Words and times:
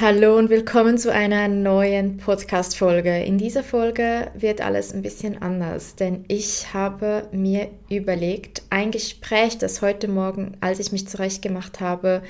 Hallo 0.00 0.36
und 0.36 0.50
willkommen 0.50 0.98
zu 0.98 1.12
einer 1.12 1.46
neuen 1.46 2.16
Podcast-Folge. 2.16 3.22
In 3.22 3.38
dieser 3.38 3.62
Folge 3.62 4.28
wird 4.34 4.60
alles 4.60 4.92
ein 4.92 5.02
bisschen 5.02 5.40
anders, 5.40 5.94
denn 5.94 6.24
ich 6.26 6.74
habe 6.74 7.28
mir 7.30 7.68
überlegt, 7.88 8.62
ein 8.70 8.90
Gespräch, 8.90 9.56
das 9.56 9.82
heute 9.82 10.08
Morgen, 10.08 10.56
als 10.60 10.80
ich 10.80 10.90
mich 10.90 11.06
zurechtgemacht 11.06 11.78
habe, 11.78 12.24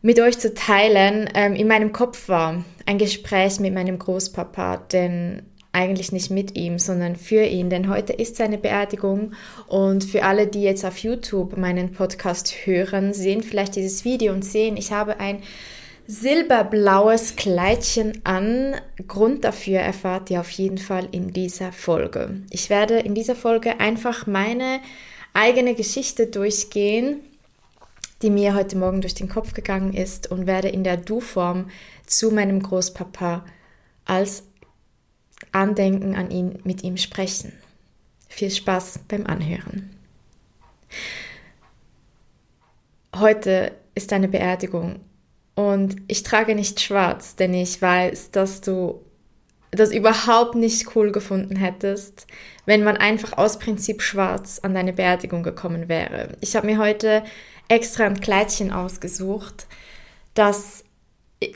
mit 0.00 0.20
euch 0.20 0.38
zu 0.38 0.54
teilen, 0.54 1.28
ähm, 1.34 1.56
in 1.56 1.66
meinem 1.66 1.90
Kopf 1.90 2.28
war. 2.28 2.64
Ein 2.86 2.98
Gespräch 2.98 3.58
mit 3.58 3.74
meinem 3.74 3.98
Großpapa, 3.98 4.76
denn 4.76 5.42
eigentlich 5.72 6.12
nicht 6.12 6.30
mit 6.30 6.56
ihm, 6.56 6.78
sondern 6.78 7.16
für 7.16 7.42
ihn, 7.42 7.68
denn 7.68 7.88
heute 7.88 8.12
ist 8.12 8.36
seine 8.36 8.58
Beerdigung 8.58 9.32
und 9.66 10.04
für 10.04 10.22
alle, 10.22 10.46
die 10.46 10.62
jetzt 10.62 10.84
auf 10.84 10.98
YouTube 10.98 11.56
meinen 11.56 11.90
Podcast 11.90 12.54
hören, 12.64 13.12
sehen 13.12 13.42
vielleicht 13.42 13.74
dieses 13.74 14.04
Video 14.04 14.32
und 14.32 14.44
sehen, 14.44 14.76
ich 14.76 14.92
habe 14.92 15.18
ein 15.18 15.42
silberblaues 16.10 17.36
Kleidchen 17.36 18.20
an. 18.24 18.74
Grund 19.06 19.44
dafür 19.44 19.78
erfahrt 19.78 20.28
ihr 20.30 20.40
auf 20.40 20.50
jeden 20.50 20.78
Fall 20.78 21.08
in 21.12 21.32
dieser 21.32 21.70
Folge. 21.70 22.42
Ich 22.50 22.68
werde 22.68 22.98
in 22.98 23.14
dieser 23.14 23.36
Folge 23.36 23.78
einfach 23.78 24.26
meine 24.26 24.80
eigene 25.34 25.76
Geschichte 25.76 26.26
durchgehen, 26.26 27.20
die 28.22 28.30
mir 28.30 28.56
heute 28.56 28.76
Morgen 28.76 29.02
durch 29.02 29.14
den 29.14 29.28
Kopf 29.28 29.54
gegangen 29.54 29.94
ist 29.94 30.28
und 30.28 30.48
werde 30.48 30.68
in 30.68 30.82
der 30.82 30.96
Du-Form 30.96 31.70
zu 32.06 32.32
meinem 32.32 32.60
Großpapa 32.60 33.44
als 34.04 34.42
Andenken 35.52 36.16
an 36.16 36.32
ihn 36.32 36.58
mit 36.64 36.82
ihm 36.82 36.96
sprechen. 36.96 37.52
Viel 38.28 38.50
Spaß 38.50 39.00
beim 39.06 39.26
Anhören. 39.26 39.96
Heute 43.14 43.72
ist 43.94 44.12
eine 44.12 44.26
Beerdigung 44.26 44.98
und 45.60 45.96
ich 46.08 46.22
trage 46.22 46.54
nicht 46.54 46.80
schwarz, 46.80 47.36
denn 47.36 47.52
ich 47.52 47.82
weiß, 47.82 48.30
dass 48.30 48.62
du 48.62 49.04
das 49.70 49.92
überhaupt 49.92 50.54
nicht 50.54 50.96
cool 50.96 51.12
gefunden 51.12 51.54
hättest, 51.54 52.26
wenn 52.64 52.82
man 52.82 52.96
einfach 52.96 53.36
aus 53.36 53.58
Prinzip 53.58 54.00
schwarz 54.00 54.58
an 54.62 54.72
deine 54.72 54.94
Beerdigung 54.94 55.42
gekommen 55.42 55.90
wäre. 55.90 56.30
Ich 56.40 56.56
habe 56.56 56.66
mir 56.66 56.78
heute 56.78 57.22
extra 57.68 58.04
ein 58.06 58.22
Kleidchen 58.22 58.72
ausgesucht, 58.72 59.66
das 60.32 60.82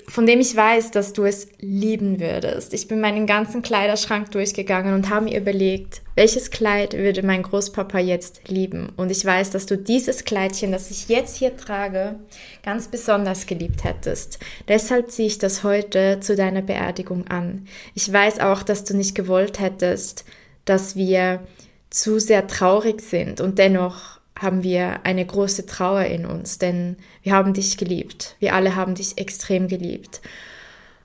von 0.08 0.24
dem 0.24 0.40
ich 0.40 0.56
weiß, 0.56 0.92
dass 0.92 1.12
du 1.12 1.24
es 1.24 1.48
lieben 1.60 2.18
würdest. 2.18 2.72
Ich 2.72 2.88
bin 2.88 3.00
meinen 3.00 3.26
ganzen 3.26 3.60
Kleiderschrank 3.60 4.30
durchgegangen 4.30 4.94
und 4.94 5.10
habe 5.10 5.26
mir 5.26 5.38
überlegt, 5.38 6.00
welches 6.14 6.50
Kleid 6.50 6.94
würde 6.94 7.22
mein 7.22 7.42
Großpapa 7.42 7.98
jetzt 7.98 8.48
lieben. 8.48 8.88
Und 8.96 9.10
ich 9.10 9.22
weiß, 9.22 9.50
dass 9.50 9.66
du 9.66 9.76
dieses 9.76 10.24
Kleidchen, 10.24 10.72
das 10.72 10.90
ich 10.90 11.08
jetzt 11.08 11.36
hier 11.36 11.54
trage, 11.54 12.18
ganz 12.62 12.88
besonders 12.88 13.44
geliebt 13.44 13.84
hättest. 13.84 14.38
Deshalb 14.68 15.10
ziehe 15.10 15.28
ich 15.28 15.36
das 15.36 15.64
heute 15.64 16.18
zu 16.20 16.34
deiner 16.34 16.62
Beerdigung 16.62 17.26
an. 17.26 17.66
Ich 17.94 18.10
weiß 18.10 18.40
auch, 18.40 18.62
dass 18.62 18.84
du 18.84 18.96
nicht 18.96 19.14
gewollt 19.14 19.60
hättest, 19.60 20.24
dass 20.64 20.96
wir 20.96 21.46
zu 21.90 22.18
sehr 22.18 22.46
traurig 22.46 23.02
sind 23.02 23.42
und 23.42 23.58
dennoch 23.58 24.18
haben 24.38 24.62
wir 24.62 25.04
eine 25.04 25.24
große 25.24 25.66
Trauer 25.66 26.04
in 26.04 26.26
uns, 26.26 26.58
denn 26.58 26.96
wir 27.22 27.32
haben 27.32 27.54
dich 27.54 27.76
geliebt. 27.76 28.36
Wir 28.40 28.54
alle 28.54 28.74
haben 28.74 28.94
dich 28.94 29.18
extrem 29.18 29.68
geliebt. 29.68 30.20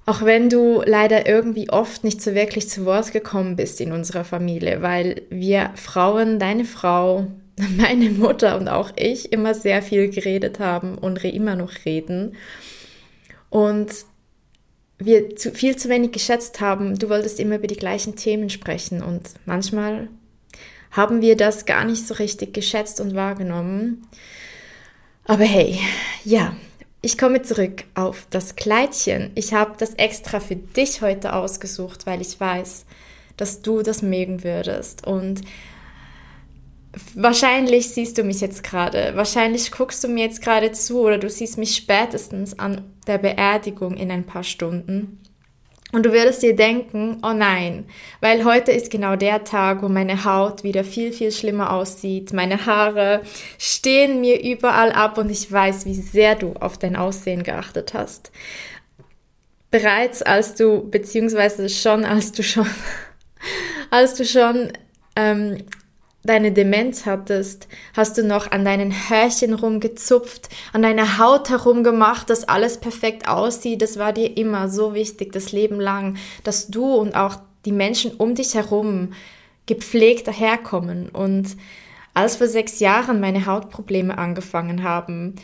Auch 0.06 0.24
wenn 0.24 0.50
du 0.50 0.82
leider 0.84 1.28
irgendwie 1.28 1.70
oft 1.70 2.04
nicht 2.04 2.22
so 2.22 2.34
wirklich 2.34 2.68
zu 2.68 2.86
Wort 2.86 3.12
gekommen 3.12 3.56
bist 3.56 3.80
in 3.80 3.92
unserer 3.92 4.24
Familie, 4.24 4.82
weil 4.82 5.22
wir 5.30 5.72
Frauen, 5.76 6.40
deine 6.40 6.66
Frau, 6.66 7.28
meine 7.78 8.10
Mutter 8.10 8.58
und 8.58 8.68
auch 8.68 8.92
ich 8.96 9.32
immer 9.32 9.54
sehr 9.54 9.84
viel 9.84 10.10
geredet 10.10 10.60
haben 10.60 10.98
und 10.98 11.24
immer 11.24 11.56
noch 11.56 11.86
reden. 11.86 12.36
Und 13.52 13.90
wir 14.98 15.36
zu, 15.36 15.52
viel 15.52 15.76
zu 15.76 15.90
wenig 15.90 16.12
geschätzt 16.12 16.60
haben. 16.60 16.98
Du 16.98 17.10
wolltest 17.10 17.40
immer 17.40 17.56
über 17.56 17.68
die 17.68 17.78
gleichen 17.78 18.16
Themen 18.16 18.50
sprechen 18.50 19.02
und 19.02 19.30
manchmal 19.46 20.10
haben 20.92 21.22
wir 21.22 21.38
das 21.38 21.66
gar 21.66 21.86
nicht 21.86 22.06
so 22.08 22.16
richtig 22.16 22.54
geschätzt 22.54 23.00
und 23.00 23.16
wahrgenommen. 23.16 24.08
Aber 25.26 25.44
hey, 25.44 25.80
ja, 26.24 26.56
ich 27.02 27.18
komme 27.18 27.42
zurück 27.42 27.84
auf 27.96 28.28
das 28.30 28.56
Kleidchen. 28.56 29.32
Ich 29.36 29.54
habe 29.54 29.76
das 29.78 29.94
extra 29.94 30.40
für 30.40 30.56
dich 30.56 31.02
heute 31.02 31.34
ausgesucht, 31.34 32.06
weil 32.06 32.20
ich 32.22 32.40
weiß, 32.40 32.86
dass 33.38 33.62
du 33.62 33.82
das 33.82 34.02
mögen 34.02 34.44
würdest. 34.44 35.08
Und 35.08 35.42
wahrscheinlich 37.16 37.90
siehst 37.90 38.18
du 38.18 38.24
mich 38.24 38.42
jetzt 38.42 38.64
gerade, 38.64 39.14
wahrscheinlich 39.16 39.72
guckst 39.72 40.04
du 40.04 40.08
mir 40.08 40.26
jetzt 40.26 40.42
gerade 40.42 40.72
zu 40.72 41.02
oder 41.02 41.18
du 41.18 41.30
siehst 41.30 41.58
mich 41.58 41.76
spätestens 41.76 42.60
an 42.60 42.84
der 43.08 43.18
Beerdigung 43.18 43.96
in 43.96 44.12
ein 44.12 44.26
paar 44.26 44.44
Stunden. 44.44 45.20
Und 45.92 46.06
du 46.06 46.12
würdest 46.12 46.44
dir 46.44 46.56
denken, 46.56 47.18
oh 47.24 47.34
nein, 47.34 47.86
weil 48.22 48.46
heute 48.46 48.72
ist 48.72 48.92
genau 48.92 49.16
der 49.16 49.44
Tag, 49.44 49.82
wo 49.82 49.90
meine 49.90 50.24
Haut 50.24 50.64
wieder 50.64 50.84
viel, 50.84 51.12
viel 51.12 51.32
schlimmer 51.32 51.74
aussieht. 51.74 52.32
Meine 52.32 52.68
Haare 52.68 53.24
stehen 53.58 54.22
mir 54.22 54.44
überall 54.44 54.92
ab 54.92 55.18
und 55.18 55.32
ich 55.32 55.52
weiß, 55.52 55.88
wie 55.88 55.96
sehr 55.96 56.36
du 56.36 56.54
auf 56.60 56.78
dein 56.78 56.96
Aussehen 56.96 57.42
geachtet 57.42 57.96
hast. 57.96 58.32
Bereits 59.72 60.22
als 60.22 60.54
du, 60.54 60.88
beziehungsweise 60.88 61.70
schon 61.70 62.06
als 62.06 62.34
du 62.34 62.44
schon, 62.44 62.68
als 63.90 64.14
du 64.14 64.26
schon 64.26 64.72
ähm, 65.16 65.58
deine 66.24 66.52
Demenz 66.52 67.06
hattest, 67.06 67.68
hast 67.96 68.18
du 68.18 68.24
noch 68.24 68.52
an 68.52 68.66
deinen 68.66 68.92
Härchen 68.92 69.54
rumgezupft, 69.54 70.50
an 70.74 70.82
deiner 70.82 71.18
Haut 71.18 71.50
herumgemacht, 71.50 72.30
dass 72.30 72.48
alles 72.48 72.78
perfekt 72.78 73.28
aussieht. 73.28 73.82
Das 73.82 73.98
war 73.98 74.14
dir 74.14 74.38
immer 74.38 74.70
so 74.70 74.94
wichtig, 74.94 75.32
das 75.32 75.52
Leben 75.52 75.80
lang, 75.80 76.18
dass 76.44 76.68
du 76.68 76.94
und 76.96 77.16
auch 77.16 77.38
die 77.66 77.72
Menschen 77.72 78.12
um 78.16 78.36
dich 78.36 78.56
herum 78.56 79.14
gepflegt 79.66 80.28
daherkommen. 80.28 81.10
Und 81.10 81.56
als 82.14 82.36
vor 82.36 82.48
sechs 82.48 82.80
Jahren 82.80 83.20
meine 83.20 83.46
Hautprobleme 83.46 84.18
angefangen 84.18 84.84
haben, 84.84 85.36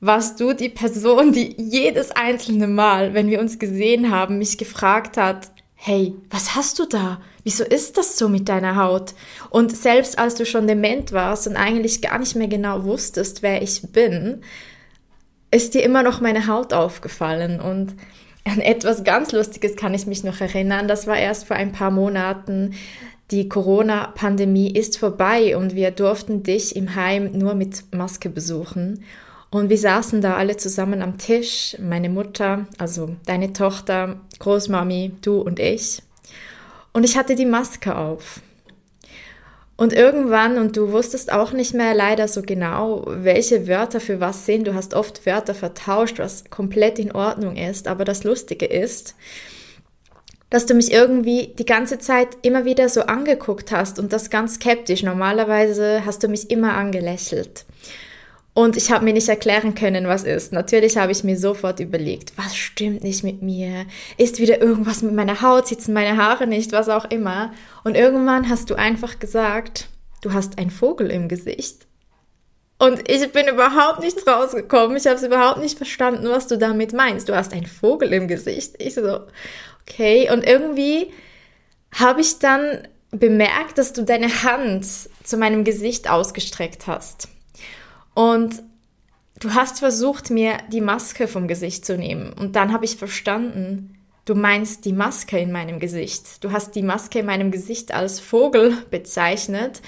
warst 0.00 0.40
du 0.40 0.52
die 0.52 0.68
Person, 0.68 1.32
die 1.32 1.54
jedes 1.58 2.10
einzelne 2.10 2.68
Mal, 2.68 3.14
wenn 3.14 3.30
wir 3.30 3.40
uns 3.40 3.58
gesehen 3.58 4.10
haben, 4.10 4.38
mich 4.38 4.58
gefragt 4.58 5.16
hat, 5.16 5.50
hey, 5.80 6.14
was 6.28 6.56
hast 6.56 6.78
du 6.80 6.86
da? 6.86 7.20
Wieso 7.44 7.64
ist 7.64 7.96
das 7.96 8.18
so 8.18 8.28
mit 8.28 8.48
deiner 8.48 8.76
Haut? 8.76 9.14
Und 9.48 9.74
selbst 9.74 10.18
als 10.18 10.34
du 10.34 10.44
schon 10.44 10.66
dement 10.66 11.12
warst 11.12 11.46
und 11.46 11.56
eigentlich 11.56 12.02
gar 12.02 12.18
nicht 12.18 12.34
mehr 12.34 12.48
genau 12.48 12.84
wusstest, 12.84 13.42
wer 13.42 13.62
ich 13.62 13.82
bin, 13.92 14.42
ist 15.50 15.74
dir 15.74 15.82
immer 15.84 16.02
noch 16.02 16.20
meine 16.20 16.48
Haut 16.48 16.72
aufgefallen. 16.74 17.60
Und 17.60 17.94
an 18.44 18.60
etwas 18.60 19.04
ganz 19.04 19.30
Lustiges 19.32 19.76
kann 19.76 19.94
ich 19.94 20.06
mich 20.06 20.24
noch 20.24 20.40
erinnern. 20.40 20.88
Das 20.88 21.06
war 21.06 21.16
erst 21.16 21.46
vor 21.46 21.56
ein 21.56 21.72
paar 21.72 21.92
Monaten. 21.92 22.74
Die 23.30 23.48
Corona-Pandemie 23.48 24.72
ist 24.72 24.98
vorbei 24.98 25.56
und 25.56 25.74
wir 25.74 25.92
durften 25.92 26.42
dich 26.42 26.74
im 26.74 26.96
Heim 26.96 27.30
nur 27.32 27.54
mit 27.54 27.84
Maske 27.94 28.28
besuchen. 28.28 29.04
Und 29.50 29.70
wir 29.70 29.78
saßen 29.78 30.20
da 30.20 30.36
alle 30.36 30.56
zusammen 30.56 31.00
am 31.00 31.16
Tisch, 31.16 31.76
meine 31.80 32.10
Mutter, 32.10 32.66
also 32.76 33.16
deine 33.24 33.52
Tochter, 33.52 34.20
Großmami, 34.38 35.12
du 35.22 35.40
und 35.40 35.58
ich. 35.58 36.02
Und 36.92 37.04
ich 37.04 37.16
hatte 37.16 37.34
die 37.34 37.46
Maske 37.46 37.96
auf. 37.96 38.40
Und 39.76 39.92
irgendwann, 39.92 40.58
und 40.58 40.76
du 40.76 40.90
wusstest 40.90 41.32
auch 41.32 41.52
nicht 41.52 41.72
mehr 41.72 41.94
leider 41.94 42.26
so 42.26 42.42
genau, 42.42 43.04
welche 43.06 43.68
Wörter 43.68 44.00
für 44.00 44.18
was 44.18 44.44
sind. 44.44 44.66
Du 44.66 44.74
hast 44.74 44.92
oft 44.92 45.24
Wörter 45.24 45.54
vertauscht, 45.54 46.18
was 46.18 46.50
komplett 46.50 46.98
in 46.98 47.12
Ordnung 47.12 47.56
ist. 47.56 47.86
Aber 47.86 48.04
das 48.04 48.24
Lustige 48.24 48.66
ist, 48.66 49.14
dass 50.50 50.66
du 50.66 50.74
mich 50.74 50.92
irgendwie 50.92 51.54
die 51.56 51.64
ganze 51.64 52.00
Zeit 52.00 52.28
immer 52.42 52.64
wieder 52.64 52.88
so 52.88 53.02
angeguckt 53.02 53.70
hast 53.70 54.00
und 54.00 54.12
das 54.12 54.30
ganz 54.30 54.56
skeptisch. 54.56 55.04
Normalerweise 55.04 56.04
hast 56.04 56.24
du 56.24 56.28
mich 56.28 56.50
immer 56.50 56.74
angelächelt. 56.74 57.64
Und 58.54 58.76
ich 58.76 58.90
habe 58.90 59.04
mir 59.04 59.12
nicht 59.12 59.28
erklären 59.28 59.74
können, 59.74 60.08
was 60.08 60.24
ist. 60.24 60.52
Natürlich 60.52 60.96
habe 60.96 61.12
ich 61.12 61.22
mir 61.22 61.38
sofort 61.38 61.78
überlegt, 61.78 62.32
was 62.36 62.56
stimmt 62.56 63.04
nicht 63.04 63.22
mit 63.22 63.40
mir? 63.40 63.86
Ist 64.16 64.40
wieder 64.40 64.60
irgendwas 64.60 65.02
mit 65.02 65.14
meiner 65.14 65.42
Haut? 65.42 65.68
Sitzen 65.68 65.92
meine 65.92 66.16
Haare 66.16 66.46
nicht? 66.46 66.72
Was 66.72 66.88
auch 66.88 67.04
immer. 67.10 67.52
Und 67.84 67.96
irgendwann 67.96 68.48
hast 68.48 68.70
du 68.70 68.74
einfach 68.74 69.20
gesagt, 69.20 69.88
du 70.22 70.32
hast 70.32 70.58
einen 70.58 70.70
Vogel 70.70 71.10
im 71.10 71.28
Gesicht. 71.28 71.86
Und 72.78 73.08
ich 73.10 73.30
bin 73.32 73.48
überhaupt 73.48 74.00
nicht 74.00 74.26
rausgekommen. 74.26 74.96
Ich 74.96 75.06
habe 75.06 75.16
es 75.16 75.24
überhaupt 75.24 75.60
nicht 75.60 75.76
verstanden, 75.76 76.28
was 76.28 76.46
du 76.46 76.56
damit 76.58 76.92
meinst. 76.92 77.28
Du 77.28 77.36
hast 77.36 77.52
einen 77.52 77.66
Vogel 77.66 78.12
im 78.12 78.28
Gesicht. 78.28 78.74
Ich 78.78 78.94
so, 78.94 79.20
okay. 79.82 80.30
Und 80.32 80.46
irgendwie 80.46 81.12
habe 81.92 82.20
ich 82.20 82.38
dann 82.38 82.86
bemerkt, 83.10 83.78
dass 83.78 83.92
du 83.92 84.02
deine 84.02 84.42
Hand 84.44 84.84
zu 84.84 85.36
meinem 85.36 85.64
Gesicht 85.64 86.08
ausgestreckt 86.08 86.86
hast. 86.86 87.28
Und 88.18 88.64
du 89.38 89.54
hast 89.54 89.78
versucht, 89.78 90.30
mir 90.30 90.58
die 90.72 90.80
Maske 90.80 91.28
vom 91.28 91.46
Gesicht 91.46 91.86
zu 91.86 91.96
nehmen. 91.96 92.32
Und 92.32 92.56
dann 92.56 92.72
habe 92.72 92.84
ich 92.84 92.96
verstanden, 92.96 93.96
du 94.24 94.34
meinst 94.34 94.84
die 94.86 94.92
Maske 94.92 95.38
in 95.38 95.52
meinem 95.52 95.78
Gesicht. 95.78 96.42
Du 96.42 96.50
hast 96.50 96.74
die 96.74 96.82
Maske 96.82 97.20
in 97.20 97.26
meinem 97.26 97.52
Gesicht 97.52 97.94
als 97.94 98.18
Vogel 98.18 98.76
bezeichnet, 98.90 99.82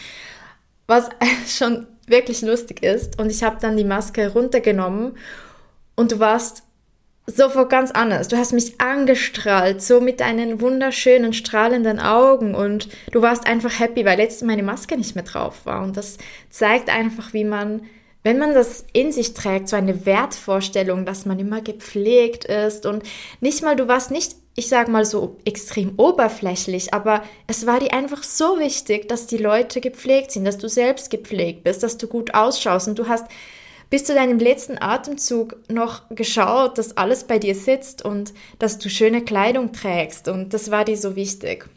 was 0.86 1.08
schon 1.48 1.88
wirklich 2.06 2.42
lustig 2.42 2.84
ist. 2.84 3.20
Und 3.20 3.30
ich 3.30 3.42
habe 3.42 3.56
dann 3.60 3.76
die 3.76 3.82
Maske 3.82 4.32
runtergenommen 4.32 5.16
und 5.96 6.12
du 6.12 6.20
warst 6.20 6.62
sofort 7.26 7.68
ganz 7.68 7.90
anders. 7.90 8.28
Du 8.28 8.36
hast 8.36 8.52
mich 8.52 8.80
angestrahlt, 8.80 9.82
so 9.82 10.00
mit 10.00 10.20
deinen 10.20 10.60
wunderschönen, 10.60 11.32
strahlenden 11.32 11.98
Augen 11.98 12.54
und 12.54 12.90
du 13.10 13.22
warst 13.22 13.48
einfach 13.48 13.80
happy, 13.80 14.04
weil 14.04 14.20
jetzt 14.20 14.44
meine 14.44 14.62
Maske 14.62 14.96
nicht 14.96 15.16
mehr 15.16 15.24
drauf 15.24 15.66
war. 15.66 15.82
Und 15.82 15.96
das 15.96 16.16
zeigt 16.48 16.90
einfach, 16.90 17.32
wie 17.32 17.44
man 17.44 17.82
wenn 18.22 18.38
man 18.38 18.54
das 18.54 18.84
in 18.92 19.12
sich 19.12 19.34
trägt, 19.34 19.68
so 19.68 19.76
eine 19.76 20.04
Wertvorstellung, 20.04 21.06
dass 21.06 21.24
man 21.24 21.38
immer 21.38 21.62
gepflegt 21.62 22.44
ist 22.44 22.84
und 22.84 23.02
nicht 23.40 23.62
mal, 23.62 23.76
du 23.76 23.88
warst 23.88 24.10
nicht, 24.10 24.36
ich 24.56 24.68
sag 24.68 24.88
mal 24.88 25.04
so 25.04 25.38
extrem 25.44 25.94
oberflächlich, 25.98 26.92
aber 26.92 27.22
es 27.46 27.66
war 27.66 27.80
dir 27.80 27.94
einfach 27.94 28.22
so 28.22 28.58
wichtig, 28.58 29.08
dass 29.08 29.26
die 29.26 29.38
Leute 29.38 29.80
gepflegt 29.80 30.32
sind, 30.32 30.44
dass 30.44 30.58
du 30.58 30.68
selbst 30.68 31.10
gepflegt 31.10 31.64
bist, 31.64 31.82
dass 31.82 31.96
du 31.96 32.08
gut 32.08 32.34
ausschaust 32.34 32.88
und 32.88 32.98
du 32.98 33.08
hast 33.08 33.24
bis 33.88 34.04
zu 34.04 34.14
deinem 34.14 34.38
letzten 34.38 34.80
Atemzug 34.80 35.56
noch 35.68 36.02
geschaut, 36.10 36.78
dass 36.78 36.96
alles 36.96 37.24
bei 37.24 37.38
dir 37.38 37.54
sitzt 37.54 38.04
und 38.04 38.34
dass 38.58 38.78
du 38.78 38.88
schöne 38.88 39.22
Kleidung 39.22 39.72
trägst 39.72 40.28
und 40.28 40.52
das 40.52 40.70
war 40.70 40.84
dir 40.84 40.96
so 40.96 41.16
wichtig. 41.16 41.68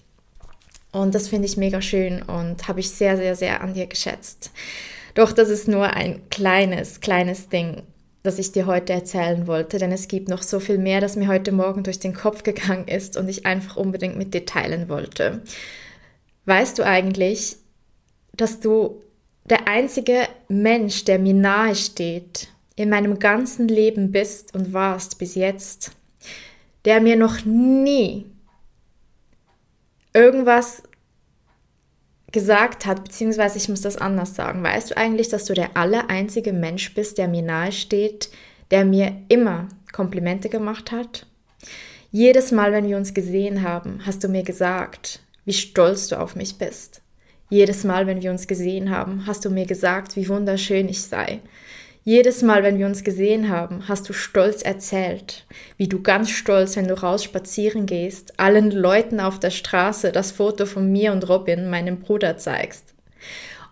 Und 0.91 1.15
das 1.15 1.27
finde 1.27 1.47
ich 1.47 1.57
mega 1.57 1.81
schön 1.81 2.21
und 2.21 2.67
habe 2.67 2.79
ich 2.79 2.91
sehr, 2.91 3.17
sehr, 3.17 3.35
sehr 3.35 3.61
an 3.61 3.73
dir 3.73 3.87
geschätzt. 3.87 4.51
Doch 5.13 5.31
das 5.31 5.49
ist 5.49 5.67
nur 5.67 5.93
ein 5.93 6.27
kleines, 6.29 6.99
kleines 6.99 7.49
Ding, 7.49 7.83
das 8.23 8.39
ich 8.39 8.51
dir 8.51 8.65
heute 8.65 8.93
erzählen 8.93 9.47
wollte, 9.47 9.77
denn 9.77 9.91
es 9.91 10.07
gibt 10.07 10.29
noch 10.29 10.41
so 10.41 10.59
viel 10.59 10.77
mehr, 10.77 11.01
das 11.01 11.15
mir 11.15 11.27
heute 11.27 11.51
Morgen 11.51 11.83
durch 11.83 11.99
den 11.99 12.13
Kopf 12.13 12.43
gegangen 12.43 12.87
ist 12.87 13.17
und 13.17 13.29
ich 13.29 13.45
einfach 13.45 13.77
unbedingt 13.77 14.17
mit 14.17 14.33
dir 14.33 14.45
teilen 14.45 14.89
wollte. 14.89 15.41
Weißt 16.45 16.79
du 16.79 16.85
eigentlich, 16.85 17.57
dass 18.35 18.59
du 18.59 19.01
der 19.45 19.67
einzige 19.67 20.27
Mensch, 20.47 21.03
der 21.05 21.19
mir 21.19 21.33
nahe 21.33 21.75
steht, 21.75 22.47
in 22.75 22.89
meinem 22.89 23.19
ganzen 23.19 23.67
Leben 23.67 24.11
bist 24.11 24.55
und 24.55 24.73
warst 24.73 25.19
bis 25.19 25.35
jetzt, 25.35 25.91
der 26.85 27.01
mir 27.01 27.15
noch 27.15 27.45
nie 27.45 28.25
irgendwas 30.13 30.83
gesagt 32.33 32.85
hat, 32.85 33.05
beziehungsweise 33.05 33.57
ich 33.57 33.69
muss 33.69 33.81
das 33.81 33.95
anders 33.95 34.35
sagen. 34.35 34.61
Weißt 34.61 34.91
du 34.91 34.97
eigentlich, 34.97 35.29
dass 35.29 35.45
du 35.45 35.53
der 35.53 35.77
allereinzige 35.77 36.51
Mensch 36.51 36.93
bist, 36.93 37.17
der 37.17 37.29
mir 37.29 37.43
nahe 37.43 37.71
steht, 37.71 38.29
der 38.71 38.83
mir 38.83 39.15
immer 39.29 39.69
Komplimente 39.93 40.49
gemacht 40.49 40.91
hat? 40.91 41.25
Jedes 42.11 42.51
Mal, 42.51 42.73
wenn 42.73 42.87
wir 42.87 42.97
uns 42.97 43.13
gesehen 43.13 43.63
haben, 43.63 44.01
hast 44.05 44.23
du 44.23 44.27
mir 44.27 44.43
gesagt, 44.43 45.21
wie 45.45 45.53
stolz 45.53 46.07
du 46.07 46.19
auf 46.19 46.35
mich 46.35 46.57
bist. 46.57 47.01
Jedes 47.49 47.83
Mal, 47.83 48.07
wenn 48.07 48.21
wir 48.21 48.31
uns 48.31 48.47
gesehen 48.47 48.89
haben, 48.89 49.25
hast 49.27 49.45
du 49.45 49.49
mir 49.49 49.65
gesagt, 49.65 50.15
wie 50.15 50.27
wunderschön 50.27 50.89
ich 50.89 51.01
sei. 51.03 51.39
Jedes 52.05 52.41
Mal, 52.41 52.63
wenn 52.63 52.79
wir 52.79 52.85
uns 52.85 53.05
gesehen 53.05 53.47
haben, 53.47 53.87
hast 53.87 54.09
du 54.09 54.13
stolz 54.13 54.61
erzählt, 54.61 55.45
wie 55.77 55.87
du 55.87 56.01
ganz 56.01 56.29
stolz, 56.29 56.75
wenn 56.75 56.89
du 56.89 57.01
raus 57.01 57.23
spazieren 57.23 57.85
gehst, 57.85 58.37
allen 58.41 58.71
Leuten 58.71 59.21
auf 59.21 59.39
der 59.39 59.51
Straße 59.51 60.11
das 60.11 60.31
Foto 60.31 60.65
von 60.65 60.91
mir 60.91 61.13
und 61.13 61.29
Robin, 61.29 61.69
meinem 61.69 61.99
Bruder, 61.99 62.37
zeigst. 62.37 62.93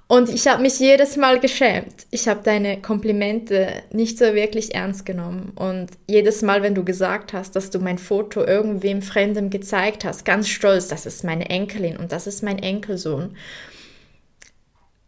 Und 0.07 0.29
ich 0.29 0.47
habe 0.47 0.61
mich 0.61 0.79
jedes 0.79 1.17
Mal 1.17 1.39
geschämt. 1.39 2.05
Ich 2.09 2.27
habe 2.29 2.41
deine 2.43 2.81
Komplimente 2.81 3.67
nicht 3.91 4.17
so 4.17 4.33
wirklich 4.33 4.75
ernst 4.75 5.05
genommen. 5.05 5.51
Und 5.55 5.89
jedes 6.07 6.41
Mal, 6.41 6.63
wenn 6.63 6.75
du 6.75 6.83
gesagt 6.85 7.33
hast, 7.33 7.55
dass 7.55 7.69
du 7.69 7.79
mein 7.79 7.97
Foto 7.97 8.45
irgendwem 8.45 9.01
Fremdem 9.01 9.49
gezeigt 9.49 10.05
hast, 10.05 10.23
ganz 10.23 10.47
stolz, 10.47 10.87
das 10.87 11.05
ist 11.05 11.23
meine 11.23 11.49
Enkelin 11.49 11.97
und 11.97 12.13
das 12.13 12.27
ist 12.27 12.43
mein 12.43 12.59
Enkelsohn, 12.59 13.35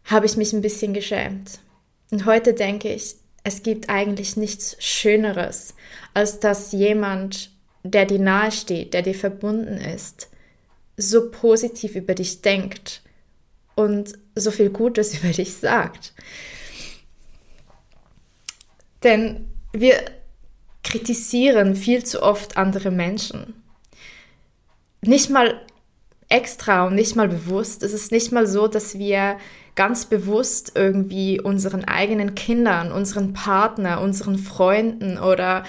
habe 0.04 0.26
ich 0.26 0.36
mich 0.36 0.52
ein 0.52 0.62
bisschen 0.62 0.92
geschämt. 0.92 1.58
Und 2.10 2.26
heute 2.26 2.54
denke 2.54 2.92
ich, 2.92 3.16
es 3.44 3.62
gibt 3.62 3.90
eigentlich 3.90 4.36
nichts 4.36 4.76
Schöneres, 4.78 5.74
als 6.14 6.40
dass 6.40 6.72
jemand, 6.72 7.50
der 7.82 8.06
dir 8.06 8.18
nahe 8.18 8.50
steht, 8.50 8.94
der 8.94 9.02
dir 9.02 9.14
verbunden 9.14 9.76
ist, 9.76 10.28
so 10.96 11.30
positiv 11.30 11.94
über 11.94 12.14
dich 12.14 12.40
denkt 12.40 13.02
und 13.74 14.18
so 14.34 14.50
viel 14.50 14.70
Gutes 14.70 15.14
über 15.18 15.32
dich 15.32 15.54
sagt. 15.54 16.14
Denn 19.02 19.46
wir 19.72 20.02
kritisieren 20.82 21.76
viel 21.76 22.04
zu 22.04 22.22
oft 22.22 22.56
andere 22.56 22.90
Menschen. 22.90 23.62
Nicht 25.02 25.28
mal 25.28 25.60
extra 26.28 26.86
und 26.86 26.94
nicht 26.94 27.16
mal 27.16 27.28
bewusst. 27.28 27.82
Es 27.82 27.92
ist 27.92 28.12
nicht 28.12 28.32
mal 28.32 28.46
so, 28.46 28.66
dass 28.66 28.98
wir 28.98 29.36
ganz 29.74 30.06
bewusst 30.06 30.72
irgendwie 30.74 31.40
unseren 31.40 31.84
eigenen 31.84 32.34
Kindern, 32.34 32.92
unseren 32.92 33.32
Partner, 33.32 34.00
unseren 34.00 34.38
Freunden 34.38 35.18
oder 35.18 35.64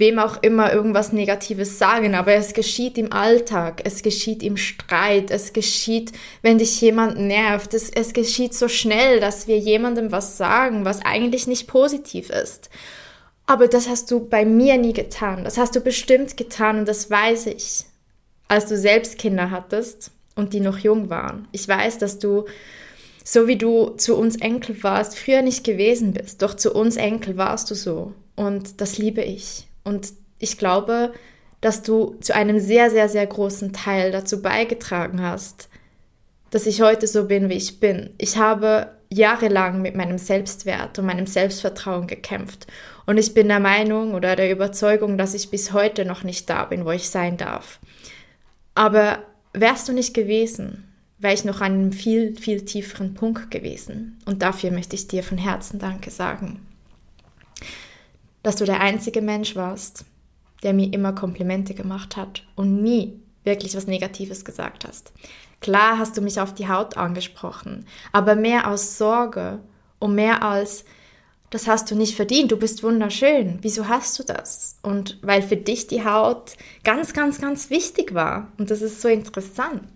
wem 0.00 0.18
auch 0.18 0.42
immer 0.42 0.72
irgendwas 0.72 1.12
Negatives 1.12 1.78
sagen, 1.78 2.14
aber 2.14 2.32
es 2.32 2.54
geschieht 2.54 2.96
im 2.96 3.12
Alltag, 3.12 3.82
es 3.84 4.02
geschieht 4.02 4.42
im 4.42 4.56
Streit, 4.56 5.30
es 5.30 5.52
geschieht, 5.52 6.12
wenn 6.40 6.58
dich 6.58 6.80
jemand 6.80 7.18
nervt, 7.18 7.74
es, 7.74 7.90
es 7.90 8.14
geschieht 8.14 8.54
so 8.54 8.66
schnell, 8.66 9.20
dass 9.20 9.46
wir 9.46 9.58
jemandem 9.58 10.10
was 10.10 10.38
sagen, 10.38 10.86
was 10.86 11.04
eigentlich 11.04 11.46
nicht 11.46 11.68
positiv 11.68 12.30
ist. 12.30 12.70
Aber 13.44 13.68
das 13.68 13.88
hast 13.88 14.10
du 14.10 14.26
bei 14.26 14.46
mir 14.46 14.78
nie 14.78 14.94
getan, 14.94 15.44
das 15.44 15.58
hast 15.58 15.76
du 15.76 15.80
bestimmt 15.80 16.36
getan 16.36 16.78
und 16.78 16.88
das 16.88 17.10
weiß 17.10 17.46
ich, 17.46 17.84
als 18.50 18.66
du 18.66 18.76
selbst 18.76 19.16
Kinder 19.16 19.52
hattest 19.52 20.10
und 20.34 20.52
die 20.52 20.60
noch 20.60 20.78
jung 20.78 21.08
waren. 21.08 21.46
Ich 21.52 21.68
weiß, 21.68 21.98
dass 21.98 22.18
du 22.18 22.46
so 23.22 23.46
wie 23.46 23.56
du 23.56 23.90
zu 23.90 24.16
uns 24.16 24.36
Enkel 24.36 24.82
warst, 24.82 25.16
früher 25.16 25.42
nicht 25.42 25.62
gewesen 25.62 26.12
bist, 26.12 26.42
doch 26.42 26.54
zu 26.54 26.74
uns 26.74 26.96
Enkel 26.96 27.36
warst 27.36 27.70
du 27.70 27.76
so. 27.76 28.12
Und 28.34 28.80
das 28.80 28.98
liebe 28.98 29.22
ich. 29.22 29.68
Und 29.84 30.08
ich 30.40 30.58
glaube, 30.58 31.12
dass 31.60 31.82
du 31.82 32.16
zu 32.20 32.34
einem 32.34 32.58
sehr, 32.58 32.90
sehr, 32.90 33.08
sehr 33.08 33.26
großen 33.26 33.72
Teil 33.72 34.10
dazu 34.10 34.42
beigetragen 34.42 35.22
hast, 35.22 35.68
dass 36.50 36.66
ich 36.66 36.82
heute 36.82 37.06
so 37.06 37.26
bin, 37.26 37.50
wie 37.50 37.54
ich 37.54 37.78
bin. 37.78 38.10
Ich 38.18 38.36
habe 38.36 38.90
jahrelang 39.12 39.80
mit 39.80 39.94
meinem 39.94 40.18
Selbstwert 40.18 40.98
und 40.98 41.06
meinem 41.06 41.26
Selbstvertrauen 41.26 42.08
gekämpft. 42.08 42.66
Und 43.06 43.16
ich 43.16 43.32
bin 43.32 43.46
der 43.46 43.60
Meinung 43.60 44.14
oder 44.14 44.34
der 44.34 44.50
Überzeugung, 44.50 45.18
dass 45.18 45.34
ich 45.34 45.50
bis 45.50 45.72
heute 45.72 46.04
noch 46.04 46.24
nicht 46.24 46.50
da 46.50 46.64
bin, 46.64 46.84
wo 46.84 46.90
ich 46.90 47.10
sein 47.10 47.36
darf. 47.36 47.78
Aber 48.80 49.18
wärst 49.52 49.90
du 49.90 49.92
nicht 49.92 50.14
gewesen, 50.14 50.90
wäre 51.18 51.34
ich 51.34 51.44
noch 51.44 51.60
an 51.60 51.74
einem 51.74 51.92
viel, 51.92 52.34
viel 52.38 52.64
tieferen 52.64 53.12
Punkt 53.12 53.50
gewesen. 53.50 54.18
Und 54.24 54.40
dafür 54.40 54.70
möchte 54.70 54.96
ich 54.96 55.06
dir 55.06 55.22
von 55.22 55.36
Herzen 55.36 55.78
Danke 55.78 56.10
sagen. 56.10 56.66
Dass 58.42 58.56
du 58.56 58.64
der 58.64 58.80
einzige 58.80 59.20
Mensch 59.20 59.54
warst, 59.54 60.06
der 60.62 60.72
mir 60.72 60.94
immer 60.94 61.12
Komplimente 61.12 61.74
gemacht 61.74 62.16
hat 62.16 62.42
und 62.56 62.82
nie 62.82 63.20
wirklich 63.44 63.76
was 63.76 63.86
Negatives 63.86 64.46
gesagt 64.46 64.88
hast. 64.88 65.12
Klar 65.60 65.98
hast 65.98 66.16
du 66.16 66.22
mich 66.22 66.40
auf 66.40 66.54
die 66.54 66.68
Haut 66.68 66.96
angesprochen, 66.96 67.84
aber 68.12 68.34
mehr 68.34 68.66
aus 68.66 68.96
Sorge 68.96 69.58
und 69.98 70.14
mehr 70.14 70.42
als, 70.42 70.86
das 71.50 71.66
hast 71.66 71.90
du 71.90 71.96
nicht 71.96 72.14
verdient, 72.14 72.52
du 72.52 72.56
bist 72.56 72.82
wunderschön, 72.82 73.58
wieso 73.62 73.88
hast 73.88 74.18
du 74.18 74.22
das? 74.22 74.78
Und 74.82 75.18
weil 75.22 75.42
für 75.42 75.56
dich 75.56 75.88
die 75.88 76.04
Haut 76.04 76.52
ganz, 76.84 77.12
ganz, 77.12 77.40
ganz 77.40 77.70
wichtig 77.70 78.14
war. 78.14 78.52
Und 78.56 78.70
das 78.70 78.82
ist 78.82 79.00
so 79.00 79.08
interessant. 79.08 79.88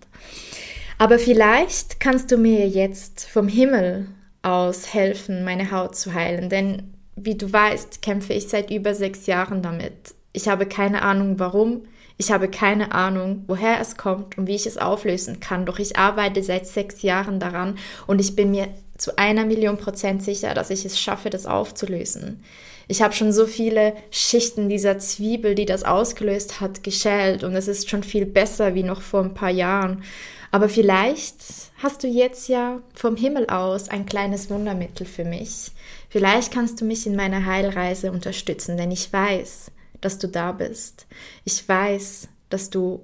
Aber 0.97 1.17
vielleicht 1.17 1.99
kannst 1.99 2.31
du 2.31 2.37
mir 2.37 2.67
jetzt 2.67 3.25
vom 3.27 3.47
Himmel 3.47 4.07
aus 4.41 4.93
helfen, 4.93 5.43
meine 5.43 5.71
Haut 5.71 5.95
zu 5.95 6.13
heilen, 6.13 6.49
denn 6.49 6.93
wie 7.15 7.35
du 7.35 7.51
weißt, 7.51 8.01
kämpfe 8.01 8.33
ich 8.33 8.49
seit 8.49 8.69
über 8.69 8.93
sechs 8.93 9.25
Jahren 9.25 9.61
damit. 9.61 10.13
Ich 10.33 10.47
habe 10.47 10.65
keine 10.65 11.01
Ahnung 11.01 11.39
warum, 11.39 11.83
ich 12.17 12.31
habe 12.31 12.49
keine 12.49 12.93
Ahnung, 12.93 13.43
woher 13.47 13.79
es 13.79 13.97
kommt 13.97 14.37
und 14.37 14.47
wie 14.47 14.55
ich 14.55 14.65
es 14.65 14.77
auflösen 14.77 15.39
kann, 15.39 15.65
doch 15.65 15.79
ich 15.79 15.97
arbeite 15.97 16.43
seit 16.43 16.67
sechs 16.67 17.01
Jahren 17.01 17.39
daran 17.39 17.77
und 18.07 18.19
ich 18.19 18.35
bin 18.35 18.51
mir 18.51 18.67
zu 18.97 19.17
einer 19.17 19.45
Million 19.45 19.77
Prozent 19.77 20.23
sicher, 20.23 20.53
dass 20.53 20.69
ich 20.69 20.85
es 20.85 20.99
schaffe, 20.99 21.29
das 21.29 21.45
aufzulösen. 21.45 22.43
Ich 22.87 23.01
habe 23.01 23.13
schon 23.13 23.31
so 23.31 23.47
viele 23.47 23.93
Schichten 24.11 24.69
dieser 24.69 24.99
Zwiebel, 24.99 25.55
die 25.55 25.65
das 25.65 25.83
ausgelöst 25.83 26.61
hat, 26.61 26.83
geschält 26.83 27.43
und 27.43 27.55
es 27.55 27.67
ist 27.67 27.89
schon 27.89 28.03
viel 28.03 28.25
besser 28.25 28.75
wie 28.75 28.83
noch 28.83 29.01
vor 29.01 29.21
ein 29.21 29.33
paar 29.33 29.49
Jahren. 29.49 30.03
Aber 30.51 30.69
vielleicht 30.69 31.35
hast 31.77 32.03
du 32.03 32.07
jetzt 32.07 32.47
ja 32.47 32.81
vom 32.93 33.15
Himmel 33.15 33.47
aus 33.47 33.89
ein 33.89 34.05
kleines 34.05 34.49
Wundermittel 34.49 35.05
für 35.05 35.25
mich. 35.25 35.71
Vielleicht 36.09 36.53
kannst 36.53 36.79
du 36.79 36.85
mich 36.85 37.05
in 37.05 37.15
meiner 37.15 37.45
Heilreise 37.45 38.11
unterstützen, 38.11 38.77
denn 38.77 38.91
ich 38.91 39.11
weiß, 39.11 39.71
dass 39.99 40.17
du 40.19 40.27
da 40.27 40.51
bist. 40.51 41.07
Ich 41.43 41.67
weiß, 41.67 42.29
dass 42.49 42.69
du 42.69 43.01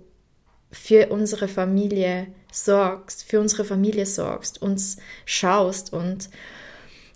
für 0.71 1.07
unsere 1.07 1.47
Familie 1.47 2.27
sorgst, 2.51 3.23
für 3.23 3.39
unsere 3.39 3.65
Familie 3.65 4.05
sorgst, 4.05 4.61
uns 4.61 4.97
schaust 5.25 5.93
und 5.93 6.29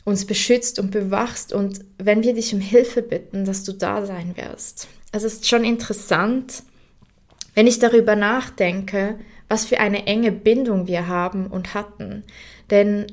uns 0.03 0.25
beschützt 0.25 0.79
und 0.79 0.91
bewachst 0.91 1.51
und 1.51 1.79
wenn 1.97 2.23
wir 2.23 2.33
dich 2.33 2.53
um 2.53 2.59
Hilfe 2.59 3.01
bitten, 3.01 3.45
dass 3.45 3.63
du 3.63 3.73
da 3.73 4.05
sein 4.05 4.35
wirst. 4.37 4.87
Es 5.11 5.23
ist 5.23 5.47
schon 5.47 5.63
interessant, 5.63 6.63
wenn 7.55 7.67
ich 7.67 7.79
darüber 7.79 8.15
nachdenke, 8.15 9.17
was 9.47 9.65
für 9.65 9.79
eine 9.79 10.05
enge 10.05 10.31
Bindung 10.31 10.87
wir 10.87 11.07
haben 11.07 11.47
und 11.47 11.73
hatten. 11.73 12.23
Denn 12.69 13.07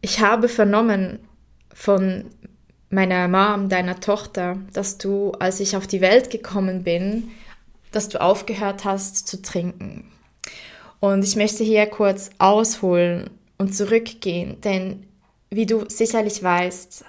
ich 0.00 0.20
habe 0.20 0.48
vernommen 0.48 1.20
von 1.72 2.26
meiner 2.90 3.28
Mom, 3.28 3.68
deiner 3.68 4.00
Tochter, 4.00 4.58
dass 4.72 4.98
du, 4.98 5.32
als 5.32 5.60
ich 5.60 5.76
auf 5.76 5.86
die 5.86 6.00
Welt 6.00 6.30
gekommen 6.30 6.82
bin, 6.82 7.30
dass 7.96 8.10
du 8.10 8.20
aufgehört 8.20 8.84
hast 8.84 9.26
zu 9.26 9.40
trinken. 9.40 10.04
Und 11.00 11.24
ich 11.24 11.34
möchte 11.34 11.64
hier 11.64 11.86
kurz 11.86 12.30
ausholen 12.38 13.30
und 13.58 13.74
zurückgehen, 13.74 14.60
denn 14.60 15.06
wie 15.50 15.66
du 15.66 15.84
sicherlich 15.88 16.42
weißt, 16.42 17.04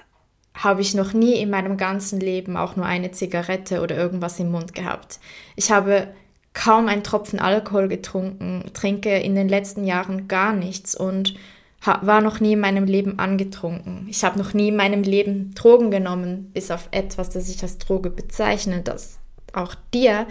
habe 0.56 0.82
ich 0.82 0.94
noch 0.94 1.14
nie 1.14 1.34
in 1.34 1.50
meinem 1.50 1.78
ganzen 1.78 2.20
Leben 2.20 2.58
auch 2.58 2.76
nur 2.76 2.86
eine 2.86 3.12
Zigarette 3.12 3.82
oder 3.82 3.96
irgendwas 3.96 4.40
im 4.40 4.52
Mund 4.52 4.74
gehabt. 4.74 5.20
Ich 5.56 5.72
habe 5.72 6.08
kaum 6.54 6.88
einen 6.88 7.04
Tropfen 7.04 7.40
Alkohol 7.40 7.88
getrunken, 7.88 8.64
trinke 8.74 9.18
in 9.20 9.36
den 9.36 9.50
letzten 9.50 9.84
Jahren 9.84 10.28
gar 10.28 10.54
nichts 10.54 10.96
und 10.96 11.36
war 11.84 12.22
noch 12.22 12.40
nie 12.40 12.54
in 12.54 12.60
meinem 12.60 12.86
Leben 12.86 13.20
angetrunken. 13.20 14.08
Ich 14.10 14.24
habe 14.24 14.40
noch 14.40 14.54
nie 14.54 14.70
in 14.70 14.76
meinem 14.76 15.04
Leben 15.04 15.54
Drogen 15.54 15.92
genommen, 15.92 16.50
bis 16.54 16.72
auf 16.72 16.88
etwas, 16.92 17.30
das 17.30 17.50
ich 17.50 17.62
als 17.62 17.78
Droge 17.78 18.10
bezeichne, 18.10 18.82
das 18.82 19.20
auch 19.54 19.76
dir 19.94 20.28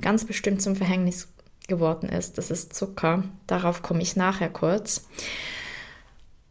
ganz 0.00 0.24
bestimmt 0.24 0.62
zum 0.62 0.76
Verhängnis 0.76 1.28
geworden 1.68 2.08
ist. 2.08 2.38
Das 2.38 2.50
ist 2.50 2.74
Zucker. 2.74 3.24
Darauf 3.46 3.82
komme 3.82 4.02
ich 4.02 4.16
nachher 4.16 4.48
kurz. 4.48 5.06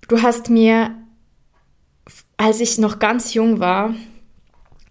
Du 0.08 0.22
hast 0.22 0.50
mir, 0.50 0.96
als 2.38 2.60
ich 2.62 2.78
noch 2.78 3.00
ganz 3.00 3.34
jung 3.34 3.60
war, 3.60 3.94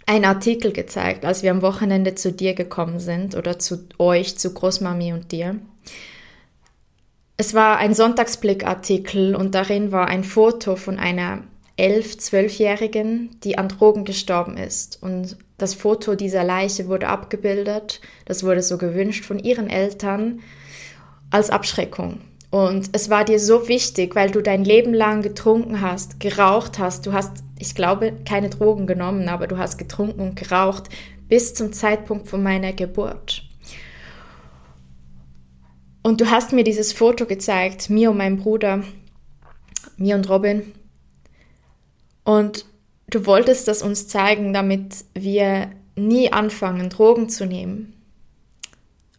einen 0.05 0.25
Artikel 0.25 0.73
gezeigt, 0.73 1.25
als 1.25 1.43
wir 1.43 1.51
am 1.51 1.63
Wochenende 1.63 2.15
zu 2.15 2.33
dir 2.33 2.55
gekommen 2.55 3.01
sind 3.01 3.35
oder 3.35 3.59
zu 3.59 3.89
euch, 3.99 4.39
zu 4.39 4.53
Großmami 4.53 5.13
und 5.13 5.33
dir. 5.33 5.59
Es 7.37 7.55
war 7.55 7.79
ein 7.79 7.93
Sonntagsblick-Artikel 7.93 9.35
und 9.35 9.55
darin 9.55 9.93
war 9.93 10.09
ein 10.09 10.25
Foto 10.25 10.77
von 10.77 10.99
einer 10.99 11.43
elf-, 11.77 12.19
zwölfjährigen, 12.19 13.39
die 13.43 13.59
an 13.59 13.69
Drogen 13.69 14.05
gestorben 14.05 14.57
ist. 14.57 15.03
Und 15.03 15.37
das 15.59 15.75
Foto 15.75 16.15
dieser 16.15 16.45
Leiche 16.45 16.89
wurde 16.89 17.09
abgebildet, 17.09 18.01
das 18.25 18.45
wurde 18.45 18.63
so 18.63 18.79
gewünscht 18.79 19.25
von 19.25 19.39
ihren 19.39 19.71
Eltern 19.71 20.41
als 21.31 21.51
Abschreckung. 21.51 22.21
Und 22.51 22.91
es 22.93 23.11
war 23.11 23.25
dir 23.25 23.41
so 23.41 23.69
wichtig, 23.69 24.15
weil 24.15 24.31
du 24.31 24.41
dein 24.41 24.65
Leben 24.65 24.95
lang 24.95 25.23
getrunken 25.23 25.81
hast, 25.81 26.21
geraucht 26.21 26.79
hast. 26.79 27.07
Du 27.07 27.13
hast, 27.13 27.43
ich 27.59 27.75
glaube, 27.75 28.13
keine 28.25 28.51
Drogen 28.51 28.87
genommen, 28.87 29.29
aber 29.29 29.47
du 29.47 29.59
hast 29.59 29.79
getrunken 29.79 30.21
und 30.21 30.37
geraucht 30.37 30.89
bis 31.29 31.55
zum 31.55 31.73
Zeitpunkt 31.73 32.29
von 32.29 32.43
meiner 32.43 32.73
Geburt. 32.73 33.43
Und 36.03 36.21
du 36.21 36.31
hast 36.31 36.53
mir 36.53 36.63
dieses 36.63 36.93
Foto 36.93 37.27
gezeigt, 37.27 37.91
mir 37.91 38.13
und 38.13 38.19
meinem 38.19 38.37
Bruder, 38.37 38.85
mir 39.97 40.15
und 40.15 40.29
Robin. 40.29 40.73
Und 42.23 42.65
du 43.09 43.27
wolltest 43.27 43.69
das 43.69 43.83
uns 43.83 44.09
zeigen, 44.09 44.53
damit 44.53 45.05
wir 45.15 45.71
nie 45.97 46.33
anfangen, 46.33 46.91
Drogen 46.91 47.29
zu 47.29 47.47
nehmen. 47.47 47.95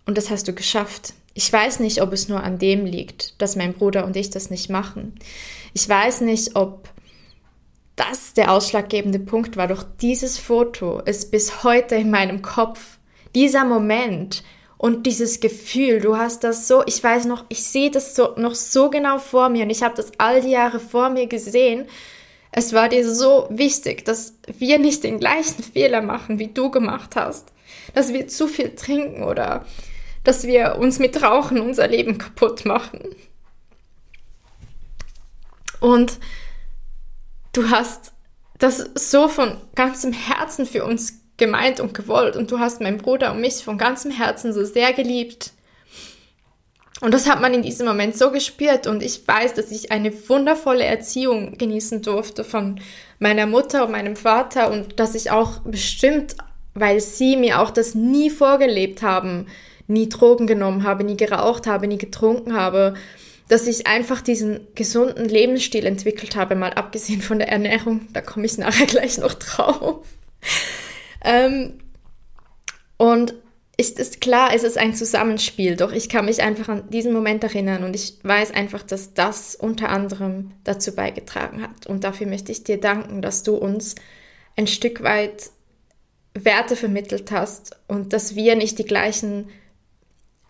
Und 0.06 0.17
das 0.17 0.29
hast 0.29 0.48
du 0.48 0.53
geschafft. 0.53 1.13
Ich 1.34 1.51
weiß 1.51 1.79
nicht, 1.79 2.01
ob 2.01 2.13
es 2.13 2.29
nur 2.29 2.44
an 2.44 2.60
dem 2.60 2.86
liegt, 2.86 3.39
dass 3.41 3.56
mein 3.56 3.74
Bruder 3.74 4.06
und 4.06 4.15
ich 4.15 4.29
das 4.29 4.50
nicht 4.50 4.70
machen. 4.70 5.15
Ich 5.74 5.88
weiß 5.88 6.22
nicht, 6.22 6.56
ob 6.56 6.89
das 7.96 8.34
der 8.34 8.51
ausschlaggebende 8.51 9.20
Punkt 9.20 9.58
war. 9.58 9.67
Doch 9.67 9.84
dieses 10.01 10.38
Foto 10.38 11.00
ist 11.00 11.32
bis 11.32 11.63
heute 11.63 11.96
in 11.96 12.10
meinem 12.10 12.41
Kopf. 12.41 12.98
Dieser 13.36 13.65
Moment, 13.65 14.44
und 14.77 15.08
dieses 15.08 15.39
Gefühl, 15.39 16.00
du 16.00 16.17
hast 16.17 16.44
das 16.44 16.67
so, 16.67 16.84
ich 16.86 17.03
weiß 17.03 17.25
noch, 17.25 17.46
ich 17.50 17.63
sehe 17.63 17.89
das 17.89 18.15
so, 18.15 18.34
noch 18.38 18.56
so 18.56 18.89
genau 18.89 19.17
vor 19.17 19.50
mir 19.50 19.63
und 19.63 19.72
ich 19.72 19.82
habe 19.82 19.96
das 19.96 20.12
all 20.20 20.41
die 20.41 20.51
Jahre 20.51 20.79
vor 20.79 21.10
mir 21.10 21.27
gesehen. 21.27 21.86
Es 22.58 22.74
war 22.74 22.90
dir 22.90 23.08
so 23.08 23.46
wichtig, 23.52 24.04
dass 24.04 24.34
wir 24.58 24.80
nicht 24.80 25.04
den 25.04 25.20
gleichen 25.20 25.62
Fehler 25.62 26.02
machen, 26.02 26.40
wie 26.40 26.48
du 26.48 26.72
gemacht 26.72 27.16
hast. 27.16 27.54
Dass 27.94 28.14
wir 28.14 28.28
zu 28.30 28.48
viel 28.48 28.74
trinken 28.74 29.22
oder 29.22 29.64
dass 30.24 30.48
wir 30.48 30.78
uns 30.80 30.98
mit 30.98 31.22
Rauchen 31.22 31.62
unser 31.62 31.88
Leben 31.88 32.18
kaputt 32.18 32.66
machen. 32.66 33.16
Und 35.82 36.18
du 37.54 37.70
hast 37.70 38.12
das 38.58 38.90
so 38.96 39.28
von 39.28 39.58
ganzem 39.76 40.12
Herzen 40.12 40.66
für 40.66 40.84
uns 40.84 41.22
gemeint 41.38 41.80
und 41.80 41.94
gewollt 41.94 42.36
und 42.36 42.50
du 42.50 42.58
hast 42.58 42.82
meinen 42.82 42.98
Bruder 42.98 43.34
und 43.34 43.42
mich 43.42 43.64
von 43.64 43.78
ganzem 43.78 44.10
Herzen 44.10 44.52
so 44.52 44.66
sehr 44.66 44.94
geliebt. 44.94 45.52
Und 47.00 47.13
das 47.13 47.30
hat 47.30 47.42
man 47.42 47.54
in 47.54 47.62
diesem 47.62 47.86
Moment 47.86 48.18
so 48.18 48.32
gespürt 48.32 48.88
und 48.88 49.04
ich 49.04 49.27
weiß, 49.27 49.54
dass 49.54 49.72
ich 49.72 49.92
eine 49.92 50.12
wundervolle 50.30 50.84
Erziehung 50.84 51.58
genießen 51.58 52.01
durfte 52.01 52.44
von 52.44 52.80
meiner 53.20 53.46
Mutter 53.46 53.86
und 53.86 53.92
meinem 53.92 54.16
Vater 54.16 54.72
und 54.72 55.00
dass 55.00 55.13
ich 55.13 55.30
auch 55.30 55.60
bestimmt, 55.60 56.36
weil 56.74 57.00
sie 57.00 57.38
mir 57.38 57.60
auch 57.60 57.70
das 57.70 57.94
nie 57.94 58.32
vorgelebt 58.32 59.04
haben, 59.04 59.46
nie 59.86 60.10
Drogen 60.10 60.48
genommen 60.48 60.84
habe, 60.84 61.04
nie 61.04 61.18
geraucht 61.18 61.68
habe, 61.68 61.88
nie 61.88 62.00
getrunken 62.00 62.54
habe, 62.54 62.96
dass 63.48 63.68
ich 63.68 63.88
einfach 63.88 64.22
diesen 64.22 64.68
gesunden 64.74 65.25
Lebensstil 65.25 65.86
entwickelt 65.86 66.36
habe, 66.36 66.56
mal 66.56 66.74
abgesehen 66.74 67.22
von 67.22 67.39
der 67.39 67.50
Ernährung, 67.50 68.08
da 68.12 68.22
komme 68.22 68.46
ich 68.46 68.58
nachher 68.58 68.88
gleich 68.88 69.18
noch 69.18 69.34
drauf. 69.34 70.06
Ähm, 71.24 71.80
und 72.98 73.34
ist 73.80 74.00
es 74.00 74.20
klar, 74.20 74.50
es 74.56 74.64
ist 74.64 74.78
ein 74.78 74.96
Zusammenspiel, 74.96 75.76
doch 75.76 75.92
ich 75.92 76.10
kann 76.10 76.26
mich 76.26 76.42
einfach 76.42 76.68
an 76.68 76.90
diesen 76.90 77.14
Moment 77.14 77.44
erinnern 77.44 77.84
und 77.84 77.96
ich 77.96 78.16
weiß 78.24 78.52
einfach, 78.52 78.82
dass 78.82 79.14
das 79.14 79.56
unter 79.56 79.90
anderem 79.90 80.52
dazu 80.64 80.96
beigetragen 80.96 81.62
hat. 81.62 81.86
Und 81.86 82.04
dafür 82.04 82.26
möchte 82.26 82.52
ich 82.52 82.64
dir 82.64 82.80
danken, 82.80 83.22
dass 83.22 83.44
du 83.44 83.56
uns 83.56 83.94
ein 84.56 84.66
Stück 84.66 85.04
weit 85.04 85.52
Werte 86.34 86.76
vermittelt 86.76 87.32
hast 87.32 87.78
und 87.88 88.14
dass 88.14 88.36
wir 88.36 88.56
nicht 88.56 88.80
die 88.80 88.86
gleichen 88.86 89.50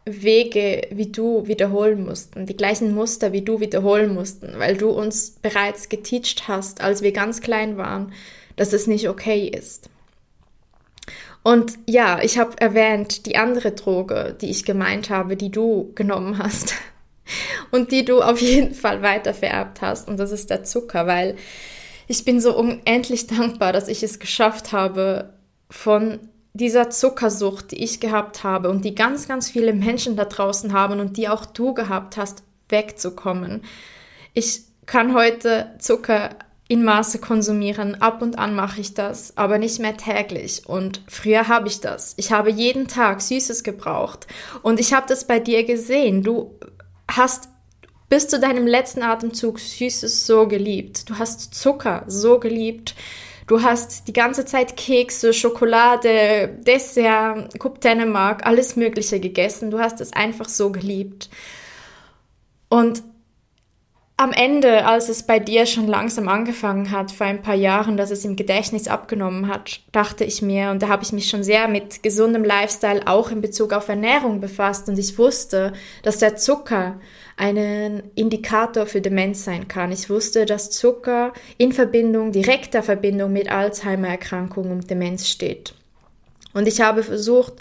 Wege 0.06 0.88
wie 0.92 1.12
du 1.12 1.48
wiederholen 1.48 2.06
mussten, 2.06 2.46
die 2.46 2.56
gleichen 2.56 2.96
Muster 2.96 3.34
wie 3.34 3.42
du 3.42 3.60
wiederholen 3.60 4.14
mussten, 4.14 4.58
weil 4.58 4.78
du 4.78 4.90
uns 4.90 5.32
bereits 5.42 5.90
geteacht 5.90 6.48
hast, 6.48 6.80
als 6.80 7.02
wir 7.02 7.12
ganz 7.12 7.42
klein 7.42 7.76
waren, 7.76 8.14
dass 8.56 8.72
es 8.72 8.88
nicht 8.88 9.10
okay 9.10 9.48
ist. 9.50 9.90
Und 11.48 11.80
ja, 11.88 12.20
ich 12.22 12.38
habe 12.40 12.60
erwähnt, 12.60 13.26
die 13.26 13.38
andere 13.38 13.72
Droge, 13.72 14.36
die 14.42 14.50
ich 14.50 14.66
gemeint 14.66 15.10
habe, 15.10 15.38
die 15.38 15.50
du 15.50 15.94
genommen 15.96 16.40
hast 16.40 16.74
und 17.72 17.94
die 17.94 18.04
du 18.04 18.22
auf 18.22 18.42
jeden 18.42 18.74
Fall 18.74 19.02
weiter 19.02 19.34
vererbt 19.34 19.82
hast. 19.82 20.10
Und 20.10 20.18
das 20.18 20.34
ist 20.34 20.50
der 20.50 20.66
Zucker, 20.66 21.08
weil 21.08 21.38
ich 22.10 22.26
bin 22.26 22.42
so 22.42 22.54
unendlich 22.54 23.28
dankbar, 23.28 23.72
dass 23.72 23.88
ich 23.88 24.04
es 24.04 24.20
geschafft 24.20 24.74
habe, 24.74 25.36
von 25.70 26.20
dieser 26.52 26.90
Zuckersucht, 26.90 27.72
die 27.72 27.82
ich 27.82 28.02
gehabt 28.02 28.44
habe 28.44 28.70
und 28.70 28.84
die 28.84 28.94
ganz, 28.94 29.30
ganz 29.30 29.50
viele 29.50 29.72
Menschen 29.72 30.18
da 30.18 30.26
draußen 30.26 30.74
haben 30.74 31.00
und 31.00 31.16
die 31.16 31.30
auch 31.30 31.46
du 31.46 31.74
gehabt 31.74 32.18
hast, 32.18 32.44
wegzukommen. 32.68 33.64
Ich 34.34 34.64
kann 34.86 35.14
heute 35.14 35.72
Zucker 35.80 36.32
in 36.68 36.84
Maße 36.84 37.20
konsumieren. 37.20 38.02
Ab 38.02 38.22
und 38.22 38.38
an 38.38 38.56
mache 38.56 38.82
ich 38.82 38.94
das, 38.94 39.38
aber 39.38 39.58
nicht 39.58 39.80
mehr 39.80 39.96
täglich. 39.96 40.64
Und 40.66 41.02
früher 41.08 41.48
habe 41.48 41.68
ich 41.68 41.80
das. 41.80 42.14
Ich 42.18 42.32
habe 42.32 42.52
jeden 42.52 42.88
Tag 42.88 43.22
Süßes 43.22 43.64
gebraucht. 43.64 44.28
Und 44.62 44.80
ich 44.80 44.94
habe 44.94 45.08
das 45.08 45.26
bei 45.26 45.40
dir 45.40 45.64
gesehen. 45.64 46.24
Du 46.24 46.60
hast 47.10 47.50
bis 48.10 48.28
zu 48.28 48.40
deinem 48.40 48.68
letzten 48.68 49.04
Atemzug 49.04 49.60
Süßes 49.60 50.26
so 50.26 50.48
geliebt. 50.48 51.10
Du 51.10 51.18
hast 51.18 51.54
Zucker 51.56 52.04
so 52.08 52.40
geliebt. 52.40 52.96
Du 53.48 53.62
hast 53.62 54.10
die 54.10 54.14
ganze 54.14 54.44
Zeit 54.44 54.76
Kekse, 54.76 55.34
Schokolade, 55.34 56.50
Dessert, 56.68 57.58
Coupe 57.60 57.80
Dänemark, 57.80 58.46
alles 58.46 58.76
Mögliche 58.76 59.22
gegessen. 59.22 59.72
Du 59.72 59.80
hast 59.80 60.02
es 60.02 60.12
einfach 60.12 60.50
so 60.50 60.70
geliebt. 60.70 61.30
Und 62.68 63.04
am 64.20 64.34
Ende, 64.34 64.84
als 64.86 65.10
es 65.10 65.22
bei 65.22 65.38
dir 65.38 65.68
schon 65.68 65.86
langsam 65.86 66.28
angefangen 66.28 66.90
hat, 66.90 67.12
vor 67.12 67.28
ein 67.28 67.44
paar 67.44 67.56
Jahren, 67.56 67.98
dass 67.98 68.10
es 68.10 68.26
im 68.26 68.36
Gedächtnis 68.36 68.88
abgenommen 68.88 69.48
hat, 69.48 69.82
dachte 69.92 70.24
ich 70.24 70.42
mir, 70.42 70.72
und 70.72 70.82
da 70.82 70.88
habe 70.88 71.04
ich 71.04 71.12
mich 71.12 71.30
schon 71.30 71.44
sehr 71.44 71.68
mit 71.68 72.02
gesundem 72.02 72.44
Lifestyle 72.44 73.06
auch 73.06 73.30
in 73.30 73.42
Bezug 73.42 73.74
auf 73.74 73.90
Ernährung 73.90 74.42
befasst 74.42 74.90
und 74.90 74.98
ich 74.98 75.20
wusste, 75.20 75.72
dass 76.02 76.18
der 76.18 76.36
Zucker 76.36 77.00
einen 77.38 78.02
Indikator 78.16 78.88
für 78.88 79.02
Demenz 79.02 79.44
sein 79.44 79.68
kann. 79.68 79.92
Ich 79.92 80.10
wusste, 80.10 80.48
dass 80.48 80.72
Zucker 80.72 81.32
in 81.60 81.72
Verbindung, 81.72 82.32
direkter 82.32 82.82
Verbindung 82.82 83.32
mit 83.32 83.52
Alzheimer-Erkrankung 83.52 84.72
und 84.72 84.90
Demenz 84.90 85.28
steht. 85.28 85.76
Und 86.56 86.68
ich 86.68 86.82
habe 86.82 87.04
versucht, 87.04 87.54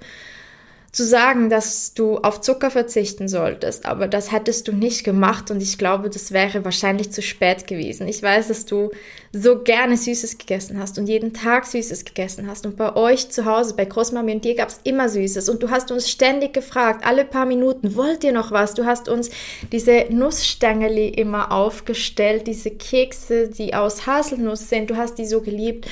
zu 0.96 1.04
sagen, 1.04 1.50
dass 1.50 1.92
du 1.92 2.16
auf 2.16 2.40
Zucker 2.40 2.70
verzichten 2.70 3.28
solltest, 3.28 3.84
aber 3.84 4.08
das 4.08 4.32
hättest 4.32 4.66
du 4.66 4.72
nicht 4.72 5.04
gemacht 5.04 5.50
und 5.50 5.62
ich 5.62 5.76
glaube, 5.76 6.08
das 6.08 6.32
wäre 6.32 6.64
wahrscheinlich 6.64 7.12
zu 7.12 7.20
spät 7.20 7.66
gewesen. 7.66 8.08
Ich 8.08 8.22
weiß, 8.22 8.48
dass 8.48 8.64
du 8.64 8.88
so 9.30 9.58
gerne 9.62 9.98
Süßes 9.98 10.38
gegessen 10.38 10.80
hast 10.80 10.98
und 10.98 11.06
jeden 11.06 11.34
Tag 11.34 11.66
Süßes 11.66 12.06
gegessen 12.06 12.48
hast 12.48 12.64
und 12.64 12.78
bei 12.78 12.96
euch 12.96 13.28
zu 13.28 13.44
Hause, 13.44 13.74
bei 13.76 13.84
Großmami 13.84 14.32
und 14.32 14.44
dir 14.46 14.54
gab 14.54 14.70
es 14.70 14.80
immer 14.84 15.10
Süßes 15.10 15.50
und 15.50 15.62
du 15.62 15.68
hast 15.68 15.92
uns 15.92 16.08
ständig 16.08 16.54
gefragt, 16.54 17.04
alle 17.06 17.26
paar 17.26 17.44
Minuten, 17.44 17.94
wollt 17.94 18.24
ihr 18.24 18.32
noch 18.32 18.50
was? 18.50 18.72
Du 18.72 18.86
hast 18.86 19.10
uns 19.10 19.28
diese 19.72 20.06
Nussstängeli 20.08 21.08
immer 21.08 21.52
aufgestellt, 21.52 22.46
diese 22.46 22.70
Kekse, 22.70 23.48
die 23.48 23.74
aus 23.74 24.06
Haselnuss 24.06 24.70
sind, 24.70 24.88
du 24.88 24.96
hast 24.96 25.18
die 25.18 25.26
so 25.26 25.42
geliebt 25.42 25.86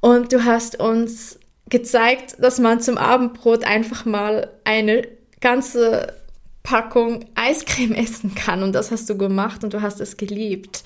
und 0.00 0.34
du 0.34 0.44
hast 0.44 0.78
uns 0.78 1.37
gezeigt, 1.68 2.36
dass 2.38 2.58
man 2.58 2.80
zum 2.80 2.98
Abendbrot 2.98 3.64
einfach 3.64 4.04
mal 4.04 4.50
eine 4.64 5.06
ganze 5.40 6.14
Packung 6.62 7.24
Eiscreme 7.34 7.94
essen 7.94 8.34
kann. 8.34 8.62
Und 8.62 8.72
das 8.72 8.90
hast 8.90 9.08
du 9.08 9.16
gemacht 9.16 9.64
und 9.64 9.74
du 9.74 9.82
hast 9.82 10.00
es 10.00 10.16
geliebt. 10.16 10.82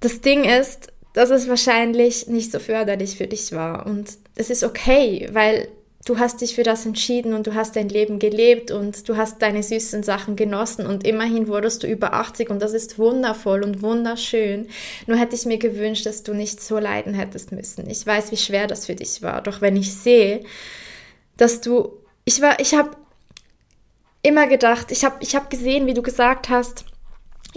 Das 0.00 0.20
Ding 0.20 0.44
ist, 0.44 0.92
dass 1.12 1.30
es 1.30 1.48
wahrscheinlich 1.48 2.26
nicht 2.26 2.52
so 2.52 2.58
förderlich 2.58 3.16
für 3.16 3.26
dich 3.26 3.52
war. 3.52 3.86
Und 3.86 4.18
es 4.34 4.50
ist 4.50 4.62
okay, 4.62 5.28
weil 5.32 5.68
du 6.06 6.18
hast 6.18 6.40
dich 6.40 6.54
für 6.54 6.62
das 6.62 6.86
entschieden 6.86 7.34
und 7.34 7.46
du 7.46 7.54
hast 7.54 7.76
dein 7.76 7.88
Leben 7.88 8.18
gelebt 8.18 8.70
und 8.70 9.08
du 9.08 9.16
hast 9.16 9.42
deine 9.42 9.62
süßen 9.62 10.04
Sachen 10.04 10.36
genossen 10.36 10.86
und 10.86 11.04
immerhin 11.06 11.48
wurdest 11.48 11.82
du 11.82 11.88
über 11.88 12.14
80 12.14 12.48
und 12.48 12.62
das 12.62 12.72
ist 12.72 12.98
wundervoll 12.98 13.62
und 13.64 13.82
wunderschön. 13.82 14.68
Nur 15.06 15.18
hätte 15.18 15.34
ich 15.34 15.44
mir 15.44 15.58
gewünscht, 15.58 16.06
dass 16.06 16.22
du 16.22 16.32
nicht 16.32 16.62
so 16.62 16.78
leiden 16.78 17.12
hättest 17.12 17.50
müssen. 17.52 17.90
Ich 17.90 18.06
weiß, 18.06 18.30
wie 18.30 18.36
schwer 18.36 18.68
das 18.68 18.86
für 18.86 18.94
dich 18.94 19.20
war, 19.20 19.42
doch 19.42 19.60
wenn 19.60 19.76
ich 19.76 19.94
sehe, 19.94 20.44
dass 21.36 21.60
du 21.60 21.92
ich 22.24 22.40
war 22.40 22.58
ich 22.60 22.74
habe 22.74 22.90
immer 24.22 24.46
gedacht, 24.46 24.92
ich 24.92 25.04
habe 25.04 25.16
ich 25.20 25.34
habe 25.34 25.48
gesehen, 25.48 25.86
wie 25.86 25.94
du 25.94 26.02
gesagt 26.02 26.48
hast, 26.48 26.84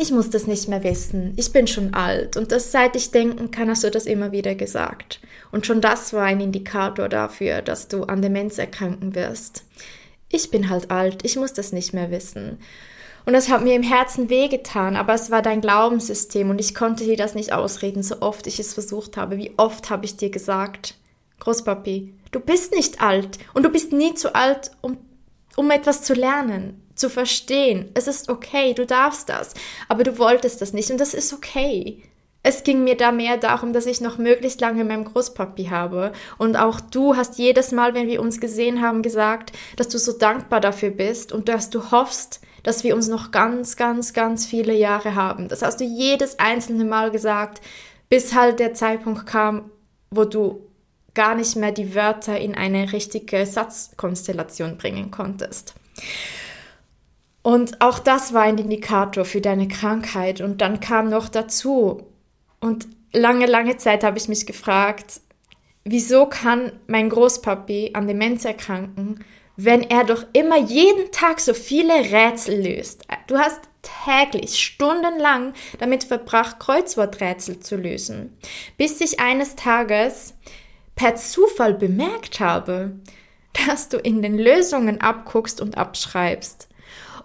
ich 0.02 0.12
muss 0.12 0.30
das 0.30 0.48
nicht 0.48 0.70
mehr 0.70 0.84
wissen, 0.84 1.34
ich 1.36 1.52
bin 1.52 1.68
schon 1.68 1.94
alt. 1.94 2.38
Und 2.38 2.54
das, 2.54 2.72
seit 2.72 2.96
ich 2.96 3.12
denken 3.12 3.52
kann, 3.52 3.70
hast 3.70 3.84
du 3.84 3.92
das 3.92 4.06
immer 4.06 4.32
wieder 4.32 4.56
gesagt. 4.56 5.20
Und 5.52 5.66
schon 5.66 5.82
das 5.82 6.14
war 6.14 6.24
ein 6.24 6.40
Indikator 6.40 7.10
dafür, 7.10 7.62
dass 7.62 7.90
du 7.90 8.04
an 8.04 8.22
Demenz 8.22 8.58
erkranken 8.58 9.14
wirst. 9.14 9.66
Ich 10.30 10.52
bin 10.52 10.70
halt 10.70 10.90
alt, 10.90 11.26
ich 11.26 11.36
muss 11.36 11.52
das 11.52 11.74
nicht 11.74 11.94
mehr 11.94 12.12
wissen. 12.12 12.60
Und 13.26 13.34
das 13.34 13.50
hat 13.50 13.62
mir 13.62 13.76
im 13.76 13.84
Herzen 13.84 14.30
wehgetan, 14.30 14.96
aber 14.96 15.14
es 15.14 15.32
war 15.32 15.42
dein 15.42 15.60
Glaubenssystem 15.60 16.50
und 16.50 16.62
ich 16.62 16.74
konnte 16.74 17.04
dir 17.04 17.18
das 17.18 17.36
nicht 17.36 17.52
ausreden, 17.52 18.02
so 18.02 18.22
oft 18.22 18.48
ich 18.48 18.60
es 18.60 18.74
versucht 18.74 19.18
habe. 19.18 19.38
Wie 19.38 19.52
oft 19.58 19.90
habe 19.90 20.06
ich 20.06 20.16
dir 20.16 20.30
gesagt, 20.30 20.96
Großpapi, 21.40 22.14
du 22.32 22.40
bist 22.40 22.74
nicht 22.74 23.02
alt 23.02 23.38
und 23.54 23.64
du 23.64 23.70
bist 23.70 23.92
nie 23.92 24.14
zu 24.14 24.34
alt, 24.34 24.72
um, 24.80 24.98
um 25.58 25.70
etwas 25.72 26.04
zu 26.04 26.14
lernen 26.14 26.82
zu 27.00 27.10
verstehen. 27.10 27.90
Es 27.94 28.08
ist 28.08 28.30
okay, 28.30 28.74
du 28.74 28.86
darfst 28.86 29.30
das, 29.30 29.54
aber 29.88 30.04
du 30.04 30.18
wolltest 30.18 30.62
das 30.62 30.74
nicht 30.74 30.92
und 30.92 31.00
das 31.00 31.14
ist 31.14 31.34
okay. 31.34 32.04
Es 32.42 32.64
ging 32.64 32.86
mir 32.86 32.96
da 32.96 33.12
mehr 33.12 33.38
darum, 33.38 33.74
dass 33.74 33.86
ich 33.86 34.00
noch 34.00 34.18
möglichst 34.18 34.62
lange 34.62 34.86
meinem 34.86 35.04
Großpapi 35.04 35.66
habe. 35.66 36.14
Und 36.38 36.56
auch 36.56 36.80
du 36.80 37.18
hast 37.18 37.38
jedes 37.38 37.74
Mal, 37.74 37.94
wenn 37.94 38.08
wir 38.08 38.22
uns 38.22 38.40
gesehen 38.40 38.82
haben, 38.82 39.02
gesagt, 39.02 39.52
dass 39.76 39.90
du 39.90 39.98
so 39.98 40.14
dankbar 40.14 40.62
dafür 40.62 40.90
bist 40.90 41.34
und 41.34 41.50
dass 41.50 41.70
du 41.70 41.92
hoffst, 41.92 42.40
dass 42.64 42.86
wir 42.86 42.96
uns 42.96 43.10
noch 43.10 43.32
ganz, 43.32 43.76
ganz, 43.76 44.14
ganz 44.14 44.46
viele 44.46 44.74
Jahre 44.74 45.16
haben. 45.16 45.50
Das 45.50 45.62
hast 45.62 45.82
du 45.82 45.84
jedes 45.84 46.40
einzelne 46.40 46.86
Mal 46.86 47.12
gesagt, 47.12 47.62
bis 48.10 48.34
halt 48.34 48.60
der 48.60 48.74
Zeitpunkt 48.74 49.26
kam, 49.26 49.70
wo 50.10 50.24
du 50.24 50.66
gar 51.14 51.36
nicht 51.36 51.58
mehr 51.58 51.72
die 51.74 51.94
Wörter 51.94 52.40
in 52.40 52.56
eine 52.56 52.94
richtige 52.94 53.46
Satzkonstellation 53.46 54.78
bringen 54.78 55.12
konntest. 55.12 55.74
Und 57.42 57.82
auch 57.82 58.00
das 58.00 58.34
war 58.34 58.44
ein 58.44 58.58
Indikator 58.58 59.26
für 59.26 59.42
deine 59.42 59.68
Krankheit. 59.68 60.42
Und 60.42 60.62
dann 60.62 60.80
kam 60.80 61.10
noch 61.10 61.30
dazu, 61.30 62.06
und 62.60 62.88
lange, 63.14 63.46
lange 63.46 63.78
Zeit 63.78 64.04
habe 64.04 64.18
ich 64.18 64.28
mich 64.28 64.46
gefragt, 64.46 65.22
wieso 65.86 66.26
kann 66.26 66.74
mein 66.88 67.10
Großpapi 67.10 67.92
an 67.94 68.08
Demenz 68.08 68.46
erkranken, 68.46 69.24
wenn 69.56 69.82
er 69.82 70.04
doch 70.04 70.26
immer 70.34 70.58
jeden 70.58 71.12
Tag 71.12 71.40
so 71.40 71.54
viele 71.54 71.94
Rätsel 71.94 72.62
löst? 72.62 73.06
Du 73.28 73.38
hast 73.38 73.62
täglich, 73.82 74.62
stundenlang 74.62 75.54
damit 75.80 76.04
verbracht, 76.04 76.60
Kreuzworträtsel 76.60 77.60
zu 77.60 77.76
lösen, 77.76 78.38
bis 78.78 79.00
ich 79.02 79.20
eines 79.20 79.56
Tages 79.56 80.34
per 80.96 81.16
Zufall 81.16 81.74
bemerkt 81.74 82.40
habe, 82.40 83.00
dass 83.68 83.90
du 83.90 83.98
in 83.98 84.22
den 84.22 84.38
Lösungen 84.38 85.02
abguckst 85.02 85.62
und 85.62 85.78
abschreibst. 85.78 86.69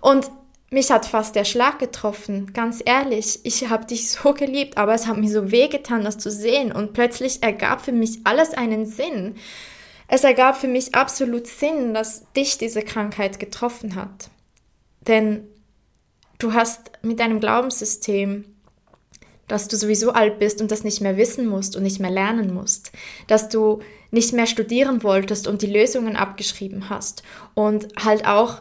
Und 0.05 0.31
mich 0.71 0.90
hat 0.90 1.07
fast 1.07 1.35
der 1.35 1.47
Schlag 1.47 1.79
getroffen, 1.79 2.53
ganz 2.53 2.83
ehrlich. 2.85 3.40
Ich 3.43 3.71
habe 3.71 3.87
dich 3.87 4.11
so 4.11 4.35
geliebt, 4.35 4.77
aber 4.77 4.93
es 4.93 5.07
hat 5.07 5.17
mir 5.17 5.31
so 5.31 5.51
wehgetan, 5.51 6.05
das 6.05 6.19
zu 6.19 6.31
sehen. 6.31 6.73
Und 6.73 6.93
plötzlich 6.93 7.43
ergab 7.43 7.83
für 7.83 7.93
mich 7.93 8.19
alles 8.25 8.53
einen 8.53 8.85
Sinn. 8.85 9.37
Es 10.07 10.23
ergab 10.23 10.59
für 10.59 10.69
mich 10.69 10.95
absolut 10.95 11.47
Sinn, 11.47 11.95
dass 11.95 12.31
dich 12.35 12.59
diese 12.59 12.83
Krankheit 12.83 13.40
getroffen 13.40 13.95
hat. 13.95 14.29
Denn 15.01 15.49
du 16.38 16.53
hast 16.53 16.90
mit 17.01 17.19
deinem 17.19 17.40
Glaubenssystem, 17.40 18.45
dass 19.49 19.69
du 19.69 19.79
sowieso 19.79 20.12
alt 20.12 20.38
bist 20.38 20.61
und 20.61 20.71
das 20.71 20.85
nicht 20.85 21.01
mehr 21.01 21.17
wissen 21.17 21.47
musst 21.47 21.77
und 21.77 21.83
nicht 21.83 22.01
mehr 22.01 22.11
lernen 22.11 22.53
musst, 22.53 22.93
dass 23.27 23.49
du 23.49 23.81
nicht 24.11 24.35
mehr 24.35 24.47
studieren 24.47 25.03
wolltest 25.03 25.49
und 25.49 25.62
die 25.62 25.67
Lösungen 25.67 26.14
abgeschrieben 26.14 26.90
hast 26.90 27.23
und 27.55 27.88
halt 28.05 28.27
auch 28.27 28.61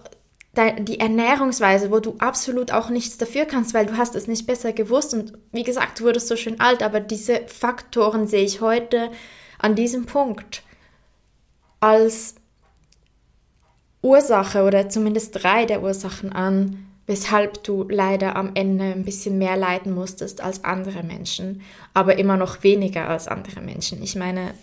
die 0.55 0.99
Ernährungsweise, 0.99 1.89
wo 1.89 1.99
du 1.99 2.15
absolut 2.19 2.71
auch 2.71 2.89
nichts 2.89 3.17
dafür 3.17 3.45
kannst, 3.45 3.73
weil 3.73 3.87
du 3.87 3.97
hast 3.97 4.15
es 4.15 4.27
nicht 4.27 4.45
besser 4.45 4.71
gewusst 4.71 5.13
und 5.13 5.33
wie 5.51 5.63
gesagt, 5.63 5.99
du 5.99 6.03
wurdest 6.03 6.27
so 6.27 6.35
schön 6.35 6.59
alt, 6.59 6.83
aber 6.83 6.99
diese 6.99 7.41
Faktoren 7.47 8.27
sehe 8.27 8.43
ich 8.43 8.61
heute 8.61 9.09
an 9.57 9.73
diesem 9.73 10.05
Punkt 10.05 10.61
als 11.79 12.35
Ursache 14.03 14.63
oder 14.63 14.89
zumindest 14.89 15.43
drei 15.43 15.65
der 15.65 15.81
Ursachen 15.81 16.31
an, 16.31 16.87
weshalb 17.07 17.63
du 17.63 17.87
leider 17.89 18.35
am 18.35 18.51
Ende 18.53 18.85
ein 18.85 19.05
bisschen 19.05 19.39
mehr 19.39 19.57
leiden 19.57 19.93
musstest 19.93 20.39
als 20.39 20.63
andere 20.63 21.01
Menschen, 21.01 21.61
aber 21.95 22.19
immer 22.19 22.37
noch 22.37 22.61
weniger 22.61 23.09
als 23.09 23.27
andere 23.27 23.61
Menschen. 23.61 24.03
Ich 24.03 24.15
meine, 24.15 24.53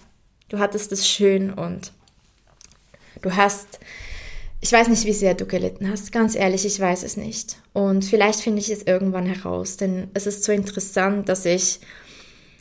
du 0.50 0.60
hattest 0.60 0.92
es 0.92 1.08
schön 1.08 1.52
und 1.52 1.92
du 3.22 3.34
hast 3.34 3.80
ich 4.60 4.72
weiß 4.72 4.88
nicht, 4.88 5.06
wie 5.06 5.12
sehr 5.12 5.34
du 5.34 5.46
gelitten 5.46 5.90
hast. 5.90 6.12
Ganz 6.12 6.34
ehrlich, 6.34 6.66
ich 6.66 6.78
weiß 6.78 7.02
es 7.02 7.16
nicht. 7.16 7.56
Und 7.72 8.04
vielleicht 8.04 8.40
finde 8.40 8.60
ich 8.60 8.70
es 8.70 8.82
irgendwann 8.82 9.26
heraus, 9.26 9.76
denn 9.76 10.08
es 10.12 10.26
ist 10.26 10.44
so 10.44 10.52
interessant, 10.52 11.28
dass 11.28 11.46
ich, 11.46 11.80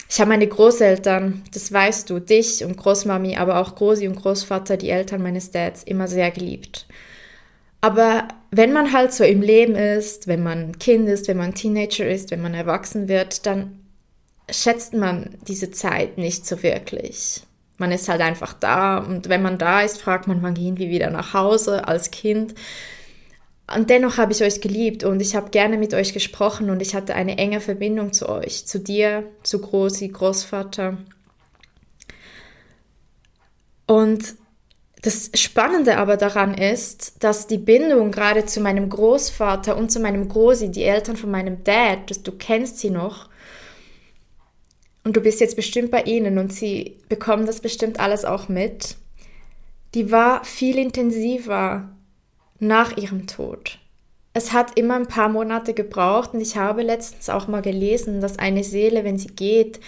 ich 0.09 0.19
habe 0.19 0.29
meine 0.29 0.47
Großeltern, 0.47 1.43
das 1.53 1.71
weißt 1.71 2.09
du, 2.09 2.19
dich 2.19 2.63
und 2.63 2.77
Großmami, 2.77 3.35
aber 3.35 3.59
auch 3.59 3.75
Großi 3.75 4.07
und 4.07 4.15
Großvater, 4.15 4.77
die 4.77 4.89
Eltern 4.89 5.21
meines 5.21 5.51
Dads, 5.51 5.83
immer 5.83 6.07
sehr 6.07 6.31
geliebt. 6.31 6.87
Aber 7.81 8.27
wenn 8.51 8.73
man 8.73 8.93
halt 8.93 9.13
so 9.13 9.23
im 9.23 9.41
Leben 9.41 9.75
ist, 9.75 10.27
wenn 10.27 10.43
man 10.43 10.79
Kind 10.79 11.07
ist, 11.07 11.27
wenn 11.27 11.37
man 11.37 11.53
Teenager 11.53 12.07
ist, 12.07 12.31
wenn 12.31 12.41
man 12.41 12.53
erwachsen 12.53 13.07
wird, 13.07 13.45
dann 13.45 13.79
schätzt 14.49 14.93
man 14.93 15.37
diese 15.47 15.71
Zeit 15.71 16.17
nicht 16.17 16.45
so 16.45 16.63
wirklich. 16.63 17.43
Man 17.79 17.91
ist 17.91 18.09
halt 18.09 18.21
einfach 18.21 18.53
da 18.53 18.97
und 18.97 19.29
wenn 19.29 19.41
man 19.41 19.57
da 19.57 19.81
ist, 19.81 20.01
fragt 20.01 20.27
man, 20.27 20.43
wann 20.43 20.53
gehen 20.53 20.77
wir 20.77 20.89
wieder 20.89 21.09
nach 21.09 21.33
Hause 21.33 21.87
als 21.87 22.11
Kind. 22.11 22.53
Und 23.73 23.89
dennoch 23.89 24.17
habe 24.17 24.31
ich 24.31 24.43
euch 24.43 24.61
geliebt 24.61 25.03
und 25.03 25.21
ich 25.21 25.35
habe 25.35 25.49
gerne 25.49 25.77
mit 25.77 25.93
euch 25.93 26.13
gesprochen 26.13 26.69
und 26.69 26.81
ich 26.81 26.95
hatte 26.95 27.15
eine 27.15 27.37
enge 27.37 27.61
Verbindung 27.61 28.13
zu 28.13 28.27
euch, 28.27 28.65
zu 28.67 28.79
dir, 28.79 29.23
zu 29.43 29.59
Großi, 29.59 30.09
Großvater. 30.09 30.97
Und 33.85 34.35
das 35.01 35.31
Spannende 35.35 35.97
aber 35.97 36.17
daran 36.17 36.53
ist, 36.53 37.23
dass 37.23 37.47
die 37.47 37.57
Bindung 37.57 38.11
gerade 38.11 38.45
zu 38.45 38.59
meinem 38.59 38.89
Großvater 38.89 39.77
und 39.77 39.91
zu 39.91 39.99
meinem 40.01 40.27
Großi, 40.27 40.69
die 40.69 40.83
Eltern 40.83 41.15
von 41.15 41.31
meinem 41.31 41.63
Dad, 41.63 42.27
du 42.27 42.31
kennst 42.33 42.79
sie 42.79 42.89
noch, 42.89 43.28
und 45.03 45.15
du 45.15 45.21
bist 45.21 45.39
jetzt 45.39 45.55
bestimmt 45.55 45.91
bei 45.91 46.03
ihnen 46.03 46.37
und 46.37 46.53
sie 46.53 46.97
bekommen 47.09 47.45
das 47.45 47.61
bestimmt 47.61 47.99
alles 47.99 48.25
auch 48.25 48.49
mit, 48.49 48.95
die 49.93 50.11
war 50.11 50.43
viel 50.43 50.77
intensiver 50.77 51.89
nach 52.59 52.97
ihrem 52.97 53.25
Tod. 53.27 53.79
es 54.33 54.53
hat 54.53 54.77
immer 54.77 54.95
ein 54.95 55.07
paar 55.07 55.29
Monate 55.29 55.73
gebraucht 55.73 56.33
und 56.33 56.41
ich 56.41 56.55
habe 56.55 56.83
letztens 56.83 57.29
auch 57.29 57.47
mal 57.47 57.61
gelesen, 57.61 58.21
dass 58.21 58.39
eine 58.39 58.63
Seele, 58.63 59.03
wenn 59.03 59.17
sie 59.17 59.29
geht, 59.29 59.79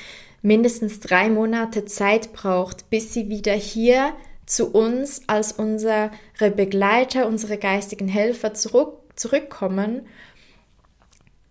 mindestens 0.41 0.99
drei 0.99 1.29
Monate 1.29 1.85
Zeit 1.85 2.33
braucht, 2.33 2.89
bis 2.89 3.13
sie 3.13 3.29
wieder 3.29 3.53
hier 3.53 4.13
zu 4.45 4.71
uns 4.71 5.21
als 5.27 5.53
unsere 5.53 6.11
Begleiter, 6.55 7.27
unsere 7.27 7.57
geistigen 7.57 8.07
Helfer 8.07 8.53
zurück, 8.53 8.97
zurückkommen, 9.15 10.07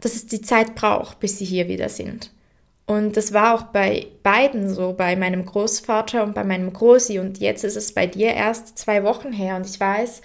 dass 0.00 0.14
es 0.14 0.26
die 0.26 0.42
Zeit 0.42 0.74
braucht, 0.74 1.20
bis 1.20 1.38
sie 1.38 1.44
hier 1.44 1.68
wieder 1.68 1.88
sind. 1.88 2.32
Und 2.90 3.16
das 3.16 3.32
war 3.32 3.54
auch 3.54 3.62
bei 3.62 4.08
beiden 4.24 4.74
so, 4.74 4.94
bei 4.94 5.14
meinem 5.14 5.46
Großvater 5.46 6.24
und 6.24 6.34
bei 6.34 6.42
meinem 6.42 6.72
Großi. 6.72 7.20
Und 7.20 7.38
jetzt 7.38 7.62
ist 7.62 7.76
es 7.76 7.92
bei 7.92 8.08
dir 8.08 8.32
erst 8.32 8.76
zwei 8.78 9.04
Wochen 9.04 9.30
her. 9.30 9.54
Und 9.54 9.64
ich 9.64 9.78
weiß, 9.78 10.22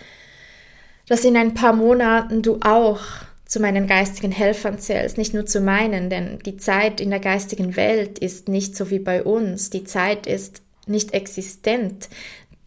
dass 1.08 1.24
in 1.26 1.38
ein 1.38 1.54
paar 1.54 1.74
Monaten 1.74 2.42
du 2.42 2.58
auch 2.62 3.02
zu 3.46 3.60
meinen 3.60 3.86
geistigen 3.86 4.32
Helfern 4.32 4.80
zählst, 4.80 5.20
nicht 5.20 5.36
nur 5.36 5.46
zu 5.46 5.62
meinen, 5.62 6.10
denn 6.10 6.40
die 6.40 6.58
Zeit 6.58 7.00
in 7.00 7.12
der 7.12 7.20
geistigen 7.20 7.76
Welt 7.76 8.18
ist 8.18 8.48
nicht 8.50 8.76
so 8.76 8.90
wie 8.90 8.98
bei 8.98 9.22
uns. 9.22 9.70
Die 9.70 9.84
Zeit 9.84 10.26
ist 10.26 10.64
nicht 10.88 11.14
existent. 11.14 12.10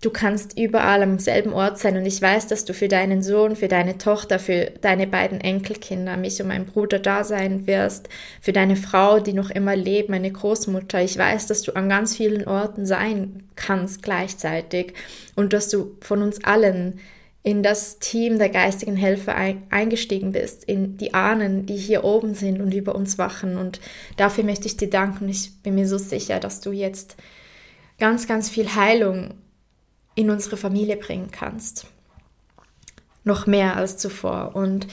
Du 0.00 0.11
kannst 0.11 0.56
überall 0.56 1.02
am 1.02 1.18
selben 1.18 1.52
Ort 1.52 1.78
sein 1.78 1.96
und 1.96 2.06
ich 2.06 2.22
weiß, 2.22 2.46
dass 2.46 2.64
du 2.64 2.72
für 2.72 2.87
deinen 2.87 3.20
Sohn, 3.20 3.56
für 3.56 3.66
deine 3.66 3.98
Tochter, 3.98 4.38
für 4.38 4.70
deine 4.80 5.08
beiden 5.08 5.40
Enkelkinder, 5.40 6.16
mich 6.16 6.40
und 6.40 6.46
mein 6.46 6.66
Bruder 6.66 7.00
da 7.00 7.24
sein 7.24 7.66
wirst, 7.66 8.08
für 8.40 8.52
deine 8.52 8.76
Frau, 8.76 9.18
die 9.18 9.32
noch 9.32 9.50
immer 9.50 9.74
lebt, 9.74 10.08
meine 10.08 10.30
Großmutter. 10.30 11.02
Ich 11.02 11.18
weiß, 11.18 11.48
dass 11.48 11.62
du 11.62 11.74
an 11.74 11.88
ganz 11.88 12.16
vielen 12.16 12.46
Orten 12.46 12.87
sein 12.87 13.48
kannst 13.56 14.04
gleichzeitig 14.04 14.94
und 15.34 15.52
dass 15.52 15.68
du 15.68 15.96
von 16.00 16.22
uns 16.22 16.44
allen 16.44 17.00
in 17.42 17.64
das 17.64 17.98
Team 17.98 18.38
der 18.38 18.50
geistigen 18.50 18.94
Helfer 18.94 19.34
eingestiegen 19.70 20.30
bist, 20.30 20.62
in 20.62 20.96
die 20.96 21.14
Ahnen, 21.14 21.66
die 21.66 21.76
hier 21.76 22.04
oben 22.04 22.34
sind 22.34 22.61
und 22.61 22.72
über 22.72 22.94
uns 22.94 23.18
wachen. 23.18 23.56
Und 23.56 23.80
dafür 24.16 24.44
möchte 24.44 24.66
ich 24.66 24.76
dir 24.76 24.90
danken. 24.90 25.28
Ich 25.28 25.61
bin 25.62 25.74
mir 25.74 25.88
so 25.88 25.98
sicher, 25.98 26.38
dass 26.38 26.61
du 26.61 26.70
jetzt 26.70 27.16
ganz, 27.98 28.28
ganz 28.28 28.48
viel 28.48 28.76
Heilung 28.76 29.34
in 30.18 30.31
unsere 30.31 30.57
Familie 30.57 30.96
bringen 30.96 31.31
kannst. 31.31 31.87
Noch 33.24 33.46
mehr 33.46 33.76
als 33.76 33.98
zuvor. 33.98 34.52
Und 34.54 34.87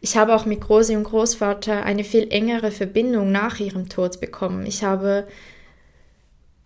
ich 0.00 0.16
habe 0.16 0.34
auch 0.34 0.46
mit 0.46 0.60
Großi 0.60 0.96
und 0.96 1.04
Großvater 1.04 1.84
eine 1.84 2.04
viel 2.04 2.26
engere 2.30 2.70
Verbindung 2.70 3.30
nach 3.30 3.60
ihrem 3.60 3.88
Tod 3.88 4.20
bekommen. 4.20 4.66
Ich 4.66 4.82
habe 4.82 5.28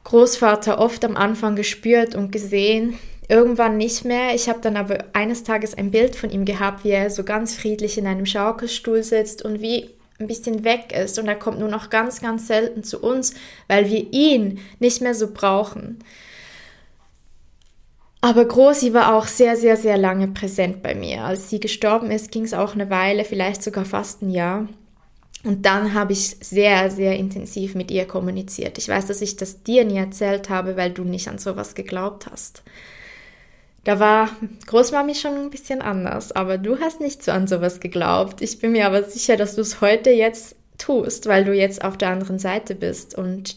Großvater 0.05 0.79
oft 0.79 1.05
am 1.05 1.17
Anfang 1.17 1.55
gespürt 1.55 2.15
und 2.15 2.33
gesehen, 2.33 2.99
Irgendwann 3.31 3.77
nicht 3.77 4.07
mehr. 4.07 4.35
Ich 4.35 4.49
habe 4.49 4.61
dann 4.63 4.79
aber 4.79 5.05
eines 5.13 5.45
Tages 5.45 5.77
ein 5.77 5.91
Bild 5.91 6.17
von 6.17 6.31
ihm 6.31 6.47
gehabt, 6.47 6.83
wie 6.83 6.93
er 6.93 7.11
so 7.11 7.25
ganz 7.25 7.55
friedlich 7.55 7.99
in 7.99 8.07
einem 8.07 8.25
Schaukelstuhl 8.25 9.03
sitzt 9.03 9.45
und 9.45 9.61
wie 9.61 9.91
ein 10.19 10.27
bisschen 10.27 10.65
weg 10.65 10.95
ist 10.99 11.19
und 11.19 11.29
er 11.29 11.37
kommt 11.37 11.59
nur 11.59 11.69
noch 11.69 11.91
ganz, 11.91 12.23
ganz 12.23 12.47
selten 12.47 12.83
zu 12.83 13.01
uns, 13.01 13.35
weil 13.69 13.91
wir 13.91 14.13
ihn 14.15 14.61
nicht 14.79 15.03
mehr 15.03 15.15
so 15.15 15.31
brauchen. 15.31 15.99
Aber 18.21 18.45
Großi 18.45 18.95
war 18.95 19.15
auch 19.15 19.27
sehr, 19.27 19.57
sehr, 19.57 19.77
sehr 19.77 19.97
lange 19.97 20.29
präsent 20.29 20.83
bei 20.83 20.95
mir. 20.95 21.25
Als 21.25 21.51
sie 21.51 21.61
gestorben 21.61 22.11
ist, 22.11 22.33
ging 22.33 22.45
es 22.45 22.55
auch 22.55 22.75
eine 22.75 22.91
Weile, 22.91 23.25
vielleicht 23.25 23.63
sogar 23.63 23.85
fast 23.85 24.23
ein 24.23 24.31
Jahr. 24.31 24.69
Und 25.45 25.67
dann 25.67 25.95
habe 25.95 26.13
ich 26.13 26.37
sehr, 26.41 26.91
sehr 26.91 27.17
intensiv 27.17 27.77
mit 27.77 27.93
ihr 27.93 28.07
kommuniziert. 28.07 28.77
Ich 28.77 28.89
weiß, 28.89 29.07
dass 29.07 29.23
ich 29.23 29.37
das 29.37 29.63
dir 29.63 29.85
nie 29.85 29.99
erzählt 29.99 30.51
habe, 30.51 30.77
weil 30.77 30.91
du 30.91 31.05
nicht 31.05 31.29
an 31.29 31.39
sowas 31.39 31.77
geglaubt 31.77 32.27
hast. 32.31 32.65
Da 33.85 34.01
war 34.01 34.31
Großmami 34.67 35.15
schon 35.15 35.35
ein 35.35 35.51
bisschen 35.51 35.81
anders, 35.81 36.33
aber 36.33 36.59
du 36.59 36.81
hast 36.81 37.01
nicht 37.01 37.23
so 37.23 37.31
an 37.31 37.47
sowas 37.47 37.79
geglaubt. 37.79 38.43
Ich 38.43 38.59
bin 38.59 38.73
mir 38.73 38.87
aber 38.87 39.05
sicher, 39.05 39.37
dass 39.37 39.55
du 39.55 39.61
es 39.61 39.81
heute 39.81 40.11
jetzt 40.11 40.57
tust, 40.77 41.27
weil 41.27 41.45
du 41.45 41.55
jetzt 41.55 41.85
auf 41.85 41.97
der 41.97 42.11
anderen 42.11 42.41
Seite 42.41 42.75
bist 42.75 43.17
und 43.17 43.57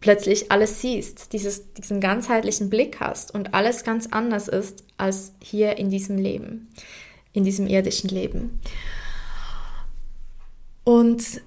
plötzlich 0.00 0.52
alles 0.52 0.80
siehst, 0.80 1.32
dieses, 1.32 1.72
diesen 1.74 2.00
ganzheitlichen 2.00 2.70
Blick 2.70 3.00
hast 3.00 3.34
und 3.34 3.54
alles 3.54 3.84
ganz 3.84 4.06
anders 4.10 4.48
ist 4.48 4.84
als 4.96 5.32
hier 5.42 5.76
in 5.78 5.90
diesem 5.90 6.18
Leben, 6.18 6.68
in 7.32 7.44
diesem 7.44 7.66
irdischen 7.66 8.10
Leben. 8.10 8.60
Und 10.84 11.42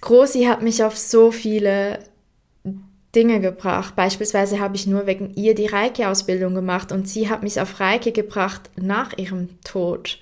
Großi 0.00 0.44
hat 0.44 0.62
mich 0.62 0.84
auf 0.84 0.96
so 0.96 1.30
viele 1.30 1.98
Dinge 3.14 3.40
gebracht. 3.40 3.96
Beispielsweise 3.96 4.60
habe 4.60 4.76
ich 4.76 4.86
nur 4.86 5.06
wegen 5.06 5.34
ihr 5.34 5.54
die 5.54 5.66
Reiki-Ausbildung 5.66 6.54
gemacht 6.54 6.92
und 6.92 7.08
sie 7.08 7.28
hat 7.28 7.42
mich 7.42 7.60
auf 7.60 7.80
Reiki 7.80 8.12
gebracht 8.12 8.70
nach 8.76 9.16
ihrem 9.16 9.60
Tod. 9.62 10.18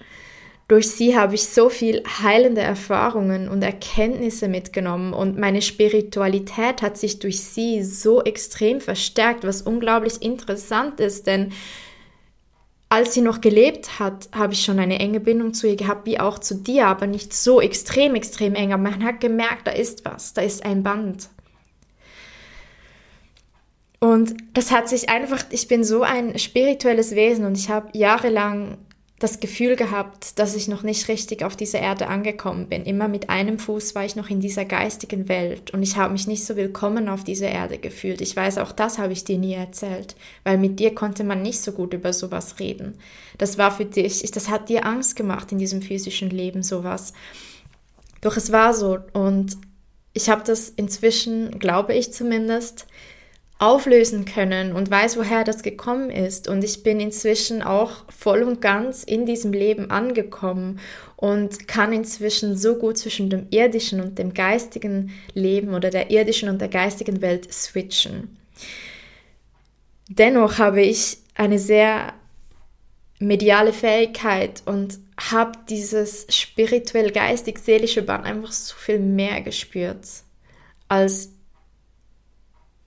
Durch 0.73 0.91
sie 0.91 1.15
habe 1.19 1.35
ich 1.35 1.49
so 1.49 1.69
viel 1.69 2.03
heilende 2.23 2.63
Erfahrungen 2.63 3.51
und 3.51 3.61
Erkenntnisse 3.61 4.49
mitgenommen 4.49 5.13
und 5.13 5.37
meine 5.39 5.61
Spiritualität 5.61 6.81
hat 6.81 6.97
sich 6.97 7.19
durch 7.19 7.43
sie 7.43 7.83
so 7.83 8.23
extrem 8.23 8.81
verstärkt, 8.81 9.45
was 9.45 9.61
unglaublich 9.61 10.23
interessant 10.23 10.99
ist, 10.99 11.27
denn 11.27 11.53
als 12.89 13.13
sie 13.13 13.21
noch 13.21 13.43
gelebt 13.43 13.99
hat, 13.99 14.31
habe 14.35 14.55
ich 14.55 14.65
schon 14.65 14.79
eine 14.79 14.99
enge 14.99 15.21
Bindung 15.21 15.53
zu 15.53 15.69
ihr 15.69 15.77
gehabt, 15.77 16.07
wie 16.07 16.19
auch 16.19 16.39
zu 16.39 16.55
dir, 16.55 16.87
aber 16.87 17.07
nicht 17.07 17.35
so 17.35 17.61
extrem, 17.61 18.15
extrem 18.15 18.55
eng. 18.55 18.73
Aber 18.73 18.83
man 18.83 19.05
hat 19.05 19.21
gemerkt, 19.21 19.67
da 19.67 19.73
ist 19.73 20.07
was, 20.07 20.33
da 20.33 20.41
ist 20.41 20.65
ein 20.65 20.83
Band. 20.83 21.29
Und 24.01 24.35
das 24.55 24.71
hat 24.71 24.89
sich 24.89 25.11
einfach, 25.11 25.45
ich 25.51 25.69
bin 25.69 25.85
so 25.85 26.01
ein 26.01 26.39
spirituelles 26.39 27.15
Wesen 27.15 27.45
und 27.45 27.59
ich 27.59 27.69
habe 27.69 27.91
jahrelang 27.93 28.79
das 29.23 29.39
Gefühl 29.39 29.77
gehabt, 29.77 30.41
dass 30.41 30.57
ich 30.57 30.67
noch 30.67 30.83
nicht 30.83 31.07
richtig 31.07 31.45
auf 31.45 31.55
dieser 31.55 31.79
Erde 31.79 32.09
angekommen 32.09 32.67
bin. 32.67 32.85
Immer 32.85 33.07
mit 33.07 33.31
einem 33.31 33.61
Fuß 33.61 33.95
war 33.95 34.05
ich 34.05 34.17
noch 34.17 34.31
in 34.31 34.41
dieser 34.41 34.65
geistigen 34.65 35.29
Welt 35.29 35.71
und 35.71 35.85
ich 35.85 35.97
habe 35.97 36.13
mich 36.13 36.27
nicht 36.27 36.45
so 36.45 36.57
willkommen 36.57 37.09
auf 37.09 37.23
dieser 37.23 37.49
Erde 37.49 37.79
gefühlt. 37.79 38.21
Ich 38.21 38.35
weiß, 38.35 38.59
auch 38.59 38.73
das 38.73 38.99
habe 38.99 39.13
ich 39.13 39.23
dir 39.23 39.39
nie 39.39 39.55
erzählt, 39.55 40.17
weil 40.43 40.59
mit 40.59 40.81
dir 40.81 40.93
konnte 40.93 41.23
man 41.23 41.41
nicht 41.41 41.61
so 41.61 41.71
gut 41.71 41.95
über 41.95 42.13
sowas 42.13 42.59
reden. 42.59 42.99
Das 43.39 43.59
war 43.59 43.71
für 43.71 43.85
dich, 43.85 44.29
das 44.33 44.49
hat 44.49 44.69
dir 44.69 44.85
Angst 44.85 45.15
gemacht 45.15 45.53
in 45.53 45.59
diesem 45.59 45.83
physischen 45.83 46.31
Leben 46.31 46.65
sowas. 46.65 47.13
Doch 48.23 48.37
es 48.37 48.51
war 48.51 48.75
so 48.75 48.99
und 49.13 49.57
ich 50.15 50.31
habe 50.31 50.43
das 50.45 50.69
inzwischen, 50.69 51.61
glaube 51.61 51.95
ich 51.95 52.13
zumindest, 52.13 52.87
auflösen 53.63 54.25
können 54.25 54.73
und 54.73 54.91
weiß, 54.91 55.17
woher 55.17 55.45
das 55.45 55.63
gekommen 55.63 56.11
ist. 56.11 56.49
Und 56.49 56.65
ich 56.65 56.83
bin 56.83 56.99
inzwischen 56.99 57.63
auch 57.63 58.05
voll 58.11 58.43
und 58.43 58.61
ganz 58.61 59.05
in 59.05 59.25
diesem 59.25 59.53
Leben 59.53 59.89
angekommen 59.89 60.81
und 61.15 61.69
kann 61.69 61.93
inzwischen 61.93 62.57
so 62.57 62.75
gut 62.75 62.99
zwischen 62.99 63.31
dem 63.31 63.47
irdischen 63.51 64.01
und 64.01 64.19
dem 64.19 64.35
geistigen 64.35 65.13
Leben 65.35 65.75
oder 65.75 65.91
der 65.91 66.11
irdischen 66.11 66.49
und 66.49 66.61
der 66.61 66.67
geistigen 66.67 67.23
Welt 67.23 67.53
switchen. 67.53 68.37
Dennoch 70.09 70.59
habe 70.59 70.83
ich 70.83 71.19
eine 71.37 71.61
sehr 71.61 72.15
mediale 73.21 73.73
Fähigkeit 73.73 74.65
und 74.67 74.99
habe 75.31 75.53
dieses 75.69 76.27
spirituell-geistig-seelische 76.29 78.03
Band 78.03 78.25
einfach 78.25 78.51
so 78.51 78.75
viel 78.75 78.99
mehr 78.99 79.41
gespürt 79.41 80.05
als 80.89 81.31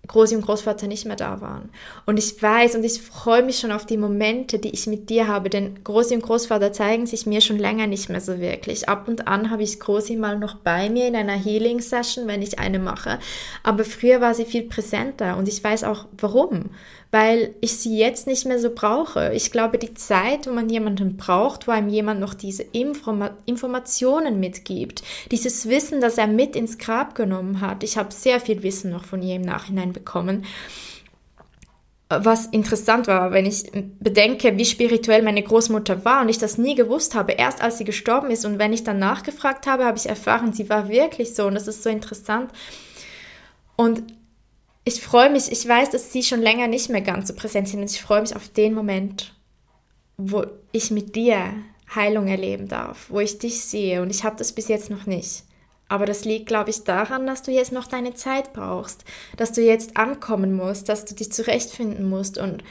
Großi 0.08 0.36
und 0.36 0.46
Großvater 0.46 0.88
nicht 0.88 1.06
mehr 1.06 1.16
da 1.16 1.42
waren. 1.42 1.70
Und 2.06 2.18
ich 2.18 2.42
weiß 2.42 2.76
und 2.76 2.84
ich 2.84 3.02
freue 3.02 3.44
mich 3.44 3.60
schon 3.60 3.72
auf 3.72 3.86
die 3.86 3.98
Momente, 3.98 4.60
die 4.60 4.70
ich 4.70 4.88
mit 4.88 5.10
dir 5.10 5.28
habe, 5.28 5.50
denn 5.50 5.84
Großi 5.84 6.16
und 6.16 6.24
Großvater 6.24 6.74
zeigen 6.74 7.06
sich 7.06 7.26
mir 7.26 7.42
schon 7.42 7.58
länger 7.58 7.88
nicht 7.88 8.10
mehr 8.10 8.22
so 8.22 8.40
wirklich. 8.40 8.88
Ab 8.90 9.08
und 9.08 9.28
an 9.28 9.50
habe 9.52 9.64
ich 9.64 9.80
Großi 9.80 10.16
mal 10.16 10.38
noch 10.38 10.56
bei 10.56 10.90
mir 10.90 11.08
in 11.08 11.16
einer 11.16 11.34
Healing 11.34 11.82
Session, 11.82 12.28
wenn 12.28 12.42
ich 12.42 12.60
eine 12.60 12.80
mache. 12.80 13.20
Aber 13.64 13.84
früher 13.84 14.22
war 14.22 14.34
sie 14.34 14.46
viel 14.46 14.64
präsenter 14.64 15.38
und 15.38 15.48
ich 15.48 15.64
weiß 15.64 15.84
auch 15.84 16.06
warum 16.18 16.70
weil 17.16 17.56
ich 17.62 17.78
sie 17.78 17.98
jetzt 17.98 18.28
nicht 18.28 18.46
mehr 18.46 18.60
so 18.60 18.72
brauche. 18.76 19.32
Ich 19.34 19.50
glaube, 19.50 19.78
die 19.78 19.94
Zeit, 19.94 20.48
wo 20.48 20.52
man 20.52 20.68
jemanden 20.68 21.16
braucht, 21.16 21.66
wo 21.66 21.72
einem 21.72 21.88
jemand 21.88 22.20
noch 22.20 22.34
diese 22.34 22.64
Informa 22.64 23.38
Informationen 23.46 24.42
mitgibt, 24.42 25.02
dieses 25.32 25.70
Wissen, 25.70 26.02
das 26.02 26.18
er 26.18 26.28
mit 26.28 26.58
ins 26.58 26.78
Grab 26.78 27.16
genommen 27.16 27.62
hat. 27.62 27.86
Ich 27.86 27.98
habe 27.98 28.14
sehr 28.14 28.42
viel 28.42 28.64
Wissen 28.64 28.92
noch 28.92 29.06
von 29.06 29.22
ihr 29.22 29.38
im 29.38 29.44
Nachhinein 29.44 29.94
bekommen. 29.94 30.44
Was 32.10 32.48
interessant 32.48 33.08
war, 33.08 33.32
wenn 33.32 33.46
ich 33.46 33.72
bedenke, 34.02 34.58
wie 34.58 34.66
spirituell 34.66 35.22
meine 35.22 35.42
Großmutter 35.42 36.04
war 36.04 36.22
und 36.22 36.28
ich 36.28 36.38
das 36.38 36.58
nie 36.58 36.76
gewusst 36.76 37.16
habe, 37.16 37.32
erst 37.32 37.62
als 37.62 37.78
sie 37.78 37.86
gestorben 37.86 38.30
ist 38.30 38.44
und 38.44 38.60
wenn 38.60 38.74
ich 38.74 38.84
dann 38.84 39.00
nachgefragt 39.00 39.68
habe, 39.68 39.86
habe 39.86 39.98
ich 39.98 40.10
erfahren, 40.10 40.52
sie 40.52 40.70
war 40.70 40.90
wirklich 40.90 41.34
so 41.34 41.46
und 41.46 41.56
das 41.56 41.70
ist 41.70 41.82
so 41.82 41.90
interessant. 41.90 42.52
Und 43.78 44.04
ich 44.86 45.02
freue 45.02 45.32
mich, 45.32 45.52
ich 45.52 45.68
weiß, 45.68 45.90
dass 45.90 46.14
sie 46.14 46.24
schon 46.24 46.42
länger 46.42 46.68
nicht 46.68 46.90
mehr 46.90 47.02
ganz 47.02 47.28
so 47.28 47.34
präsent 47.34 47.68
sind 47.68 47.82
und 47.82 47.92
ich 47.92 48.02
freue 48.02 48.22
mich 48.22 48.36
auf 48.36 48.48
den 48.50 48.74
Moment, 48.74 49.34
wo 50.16 50.46
ich 50.72 50.92
mit 50.92 51.16
dir 51.16 51.54
Heilung 51.94 52.28
erleben 52.28 52.68
darf, 52.68 53.10
wo 53.10 53.20
ich 53.20 53.40
dich 53.40 53.62
sehe 53.66 54.02
und 54.02 54.12
ich 54.12 54.24
habe 54.24 54.38
das 54.38 54.54
bis 54.54 54.68
jetzt 54.68 54.92
noch 54.92 55.08
nicht. 55.08 55.44
Aber 55.88 56.06
das 56.06 56.24
liegt, 56.24 56.48
glaube 56.48 56.70
ich, 56.70 56.84
daran, 56.84 57.28
dass 57.28 57.44
du 57.44 57.52
jetzt 57.52 57.72
noch 57.72 57.88
deine 57.88 58.14
Zeit 58.14 58.54
brauchst, 58.54 59.06
dass 59.38 59.52
du 59.52 59.62
jetzt 59.62 59.98
ankommen 59.98 60.56
musst, 60.56 60.88
dass 60.88 61.06
du 61.06 61.16
dich 61.16 61.32
zurechtfinden 61.32 62.08
musst 62.08 62.38
und 62.38 62.64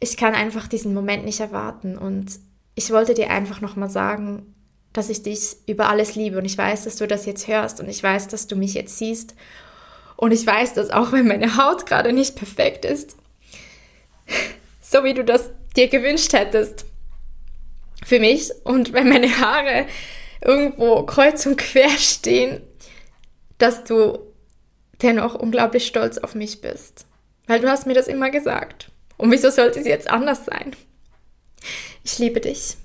ich 0.00 0.16
kann 0.16 0.34
einfach 0.34 0.66
diesen 0.66 0.94
Moment 0.94 1.24
nicht 1.26 1.40
erwarten 1.40 1.98
und 1.98 2.38
ich 2.74 2.90
wollte 2.90 3.12
dir 3.12 3.30
einfach 3.30 3.60
nochmal 3.60 3.90
sagen, 3.90 4.54
dass 4.94 5.10
ich 5.10 5.22
dich 5.22 5.56
über 5.66 5.90
alles 5.90 6.14
liebe 6.14 6.38
und 6.38 6.46
ich 6.46 6.56
weiß, 6.56 6.84
dass 6.84 6.96
du 6.96 7.06
das 7.06 7.26
jetzt 7.26 7.48
hörst 7.48 7.80
und 7.80 7.88
ich 7.90 8.02
weiß, 8.02 8.28
dass 8.28 8.46
du 8.46 8.56
mich 8.56 8.72
jetzt 8.72 8.96
siehst 8.96 9.34
und 10.18 10.32
ich 10.32 10.44
weiß, 10.44 10.74
dass 10.74 10.90
auch 10.90 11.12
wenn 11.12 11.28
meine 11.28 11.56
Haut 11.56 11.86
gerade 11.86 12.12
nicht 12.12 12.34
perfekt 12.34 12.84
ist, 12.84 13.16
so 14.80 15.04
wie 15.04 15.14
du 15.14 15.24
das 15.24 15.50
dir 15.76 15.86
gewünscht 15.86 16.32
hättest 16.32 16.86
für 18.04 18.18
mich 18.18 18.50
und 18.64 18.92
wenn 18.92 19.08
meine 19.08 19.38
Haare 19.38 19.86
irgendwo 20.44 21.04
kreuz 21.04 21.46
und 21.46 21.56
quer 21.56 21.90
stehen, 21.90 22.60
dass 23.58 23.84
du 23.84 24.18
dennoch 25.02 25.36
unglaublich 25.36 25.86
stolz 25.86 26.18
auf 26.18 26.34
mich 26.34 26.60
bist. 26.60 27.06
Weil 27.46 27.60
du 27.60 27.70
hast 27.70 27.86
mir 27.86 27.94
das 27.94 28.08
immer 28.08 28.30
gesagt. 28.30 28.90
Und 29.18 29.30
wieso 29.30 29.50
sollte 29.50 29.78
es 29.78 29.86
jetzt 29.86 30.10
anders 30.10 30.46
sein? 30.46 30.74
Ich 32.02 32.18
liebe 32.18 32.40
dich. 32.40 32.76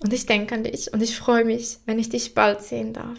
Und 0.00 0.12
ich 0.12 0.26
denke 0.26 0.54
an 0.54 0.62
dich 0.62 0.92
und 0.92 1.02
ich 1.02 1.16
freue 1.16 1.44
mich, 1.44 1.78
wenn 1.86 1.98
ich 1.98 2.08
dich 2.08 2.34
bald 2.34 2.62
sehen 2.62 2.92
darf. 2.92 3.18